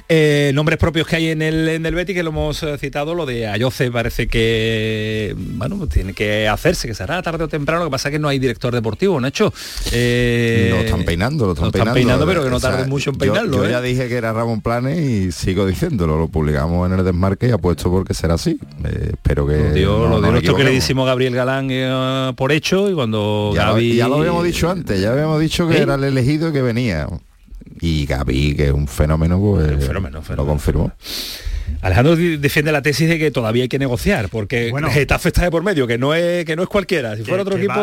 [0.09, 3.15] Eh, nombres propios que hay en el, en el Betis, que lo hemos eh, citado,
[3.15, 7.91] lo de Ayoce parece que, bueno, tiene que hacerse, que será tarde o temprano, lo
[7.91, 9.53] que pasa es que no hay director deportivo, ¿no hecho?
[9.93, 13.65] Eh, lo están peinando, lo están, peinando, pero que no tarde mucho en peinarlo.
[13.65, 17.49] Yo, ya dije que era Ramón Planes y sigo diciéndolo, lo publicamos en el desmarque
[17.49, 18.59] y apuesto porque será así.
[18.85, 19.57] espero que...
[19.57, 24.71] Lo dio, lo dio nuestro queridísimo Gabriel Galán por hecho y cuando Gaby habíamos dicho
[24.71, 27.07] antes, ya habíamos dicho que era el elegido que venía.
[27.81, 30.93] Y Gaby, que es un fenómeno, pues fenómeno, lo confirmó.
[31.81, 35.51] Alejandro defiende la tesis de que todavía hay que negociar, porque bueno, Getafe está de
[35.51, 37.17] por medio, que no es, que no es cualquiera.
[37.17, 37.75] Si fuera otro equipo.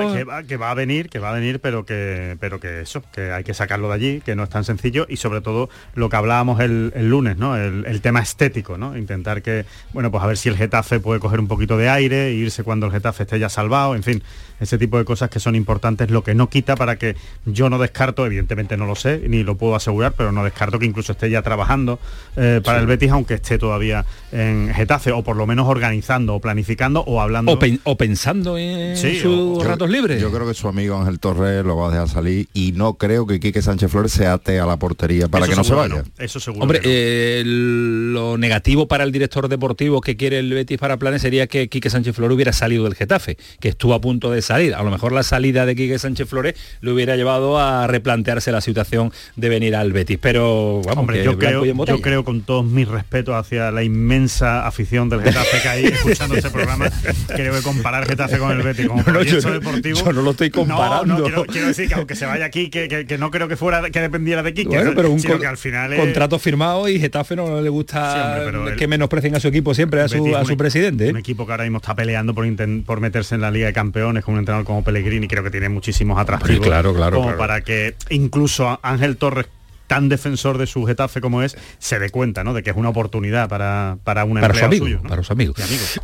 [0.48, 3.44] que, va, a venir, que va a venir, pero que, pero que eso, que hay
[3.44, 6.60] que sacarlo de allí, que no es tan sencillo, y sobre todo lo que hablábamos
[6.60, 7.58] el, lunes, ¿no?
[7.58, 8.98] El, tema estético, ¿no?
[8.98, 12.30] Intentar que, bueno, pues a ver si el Getafe puede coger un poquito de aire,
[12.30, 14.24] e irse cuando el Getafe esté ya salvado, en fin,
[14.60, 17.16] ese tipo de cosas que son importantes, lo que no quita para que
[17.46, 20.86] yo no descarto, evidentemente no lo sé, ni lo puedo asegurar, pero no descarto que
[20.86, 22.00] incluso esté ya trabajando
[22.36, 26.40] eh, para el Betis, aunque esté todavía en Getafe, o por lo menos organizando, o
[26.40, 27.60] planificando, o hablando.
[27.84, 30.20] O, pensando en sus ratos libres.
[30.22, 33.28] Yo creo que su amigo Ángel Torres lo va a dejar salir y no creo
[33.28, 36.04] que Quique Sánchez Flores se ate a la portería para que no se vaya.
[36.18, 36.64] Eso seguro.
[36.64, 41.46] Hombre, eh, lo negativo para el director deportivo que quiere el Betis para planes sería
[41.48, 44.74] que Quique Sánchez Flores hubiera salido del Getafe, que estuvo a punto de salir.
[44.74, 48.62] A lo mejor la salida de Quique Sánchez Flores le hubiera llevado a replantearse la
[48.62, 50.18] situación de venir al Betis.
[50.20, 55.10] Pero vamos, Hombre, yo, creo, yo creo con todos mis respetos hacia la inmensa afición
[55.10, 56.90] del Getafe que hay escuchando este programa,
[57.28, 60.00] creo que comparar Getafe con el Betis como no, deportivo.
[60.00, 61.30] Yo no lo estoy comparando.
[61.30, 64.44] No, quiero, decir que aunque se vaya aquí, que, no creo que fuera que dependiera
[64.44, 68.46] de bueno, pero un que al final contrato firmado y Getafe no le gusta
[68.78, 71.10] que menosprecien a su equipo siempre, a su, a su presidente.
[71.10, 72.46] Un equipo que ahora mismo está peleando por,
[72.86, 75.70] por meterse en la Liga de Campeones con un entrenador como Pellegrini, creo que tiene
[75.70, 76.66] muchísimos atractivos.
[76.66, 79.48] claro, claro, como para que incluso Ángel Torres
[79.90, 82.54] tan defensor de su Getafe como es, se dé cuenta, ¿no?
[82.54, 85.56] De que es una oportunidad para, para un para su amigo, Para su amigo.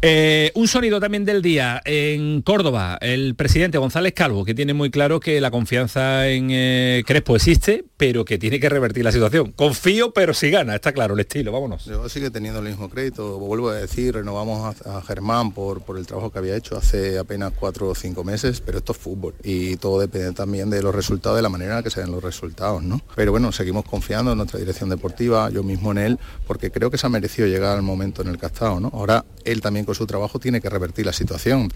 [0.01, 1.83] Eh, un sonido también del día.
[1.85, 7.03] En Córdoba, el presidente González Calvo, que tiene muy claro que la confianza en eh,
[7.05, 9.51] Crespo existe, pero que tiene que revertir la situación.
[9.51, 11.85] Confío, pero si gana, está claro el estilo, vámonos.
[11.85, 16.07] Yo sigue teniendo el mismo crédito, vuelvo a decir, renovamos a, Germán por, por el
[16.07, 19.75] trabajo que había hecho hace apenas cuatro o cinco meses, pero esto es fútbol y
[19.77, 22.23] todo depende también de los resultados, de la manera en la que se den los
[22.23, 22.99] resultados, ¿no?
[23.15, 26.97] Pero bueno, seguimos confiando en nuestra dirección deportiva, yo mismo en él, porque creo que
[26.97, 28.79] se ha merecido llegar al momento en el que ha estado.
[28.79, 28.89] ¿no?
[28.93, 31.71] Ahora él también con su trabajo tiene que revertir la situación.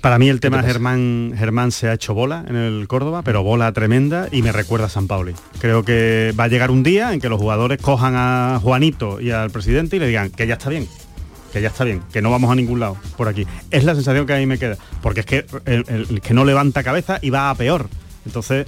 [0.00, 3.72] Para mí el tema Germán, Germán se ha hecho bola en el Córdoba, pero bola
[3.72, 5.34] tremenda y me recuerda a San Pauli.
[5.60, 9.30] Creo que va a llegar un día en que los jugadores cojan a Juanito y
[9.30, 10.88] al presidente y le digan que ya está bien,
[11.52, 13.46] que ya está bien, que no vamos a ningún lado por aquí.
[13.70, 16.82] Es la sensación que a mí me queda, porque es que el que no levanta
[16.82, 17.88] cabeza y va a peor.
[18.26, 18.66] Entonces,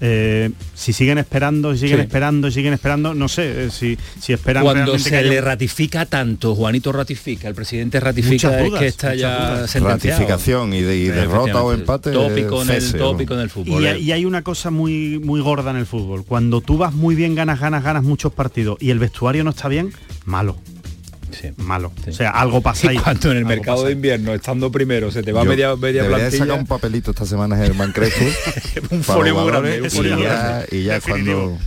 [0.00, 4.62] eh, si siguen esperando, si siguen esperando, siguen esperando, no sé eh, si, si esperan
[4.62, 10.74] Cuando se le ratifica tanto, Juanito ratifica, el presidente ratifica, es que está ya Ratificación
[10.74, 12.12] y, de, derrota o empate.
[12.12, 13.82] Tópico en el tópico en el fútbol.
[13.82, 16.24] Y, y, hay una cosa muy, muy gorda en el fútbol.
[16.24, 19.68] Cuando tú vas muy bien, ganas, ganas, ganas muchos partidos y el vestuario no está
[19.68, 19.92] bien,
[20.24, 20.56] malo
[21.56, 21.92] malo.
[22.06, 22.98] O sea, algo pasa ahí.
[22.98, 26.44] Cuando en el mercado de invierno, estando primero, se te va media, media plantilla...
[26.44, 28.24] sacar un papelito esta semana Germán Crespo.
[28.90, 29.88] un folio grande.
[30.70, 31.58] y ya, cuando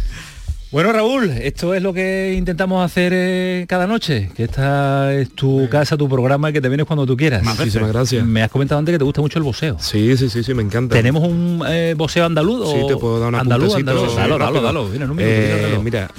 [0.72, 5.68] bueno, Raúl, esto es lo que intentamos hacer eh, cada noche, que esta es tu
[5.70, 7.44] casa, tu programa y que te vienes cuando tú quieras.
[7.44, 8.26] Muchísimas gracias.
[8.26, 9.78] Me has comentado antes que te gusta mucho el boxeo.
[9.80, 10.96] Sí, sí, sí, sí, me encanta.
[10.96, 12.72] ¿Tenemos un eh, boxeo andaluz?
[12.72, 14.16] Sí, te puedo dar una andaluz, andaluz.
[14.16, 14.90] Dalo, dalo, dalo.
[15.20, 16.12] Eh, mira,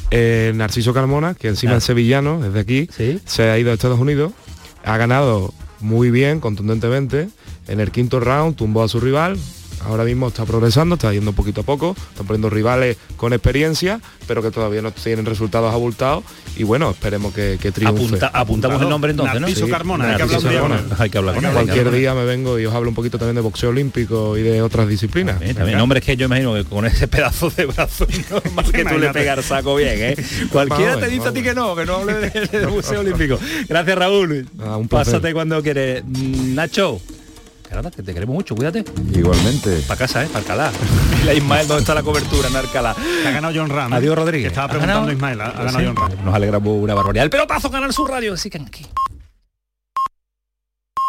[0.55, 2.89] Narciso Carmona, que encima es sevillano, es de aquí,
[3.25, 4.33] se ha ido a Estados Unidos,
[4.85, 7.29] ha ganado muy bien, contundentemente.
[7.69, 9.39] En el quinto round tumbó a su rival,
[9.85, 14.43] ahora mismo está progresando, está yendo poquito a poco, están poniendo rivales con experiencia, pero
[14.43, 16.25] que todavía no tienen resultados abultados
[16.57, 18.19] y bueno, esperemos que, que triunfe.
[18.33, 19.69] apuntamos el nombre entonces, ¿no?
[19.69, 20.17] Carmona,
[20.99, 23.71] hay, que hablar Cualquier día me vengo y os hablo un poquito también de boxeo
[23.71, 25.41] olímpico y de otras disciplinas.
[25.41, 28.99] También, nombre es que yo imagino que con ese pedazo de brazo normal que tú
[28.99, 30.17] le pegar saco bien, ¿eh?
[30.51, 33.39] Cualquiera te dice a ti que no, que no hable de, boxeo olímpico.
[33.69, 34.47] Gracias Raúl.
[34.59, 36.05] un Pásate cuando quieres.
[36.05, 37.01] Nacho
[37.97, 38.85] que te queremos mucho, cuídate.
[39.15, 39.83] Igualmente.
[39.87, 40.27] Para casa, ¿eh?
[40.27, 40.73] Para Alcalá.
[41.25, 42.95] la Ismael, ¿dónde está la cobertura en Alcalá?
[43.27, 43.93] ha ganado John Ram.
[43.93, 44.49] Adiós, Rodríguez.
[44.49, 46.25] estaba preguntando Ismael, ha, ganado John Ram.
[46.25, 47.25] Nos alegramos una barbaridad.
[47.25, 48.87] El pelotazo ganar su radio, así que aquí.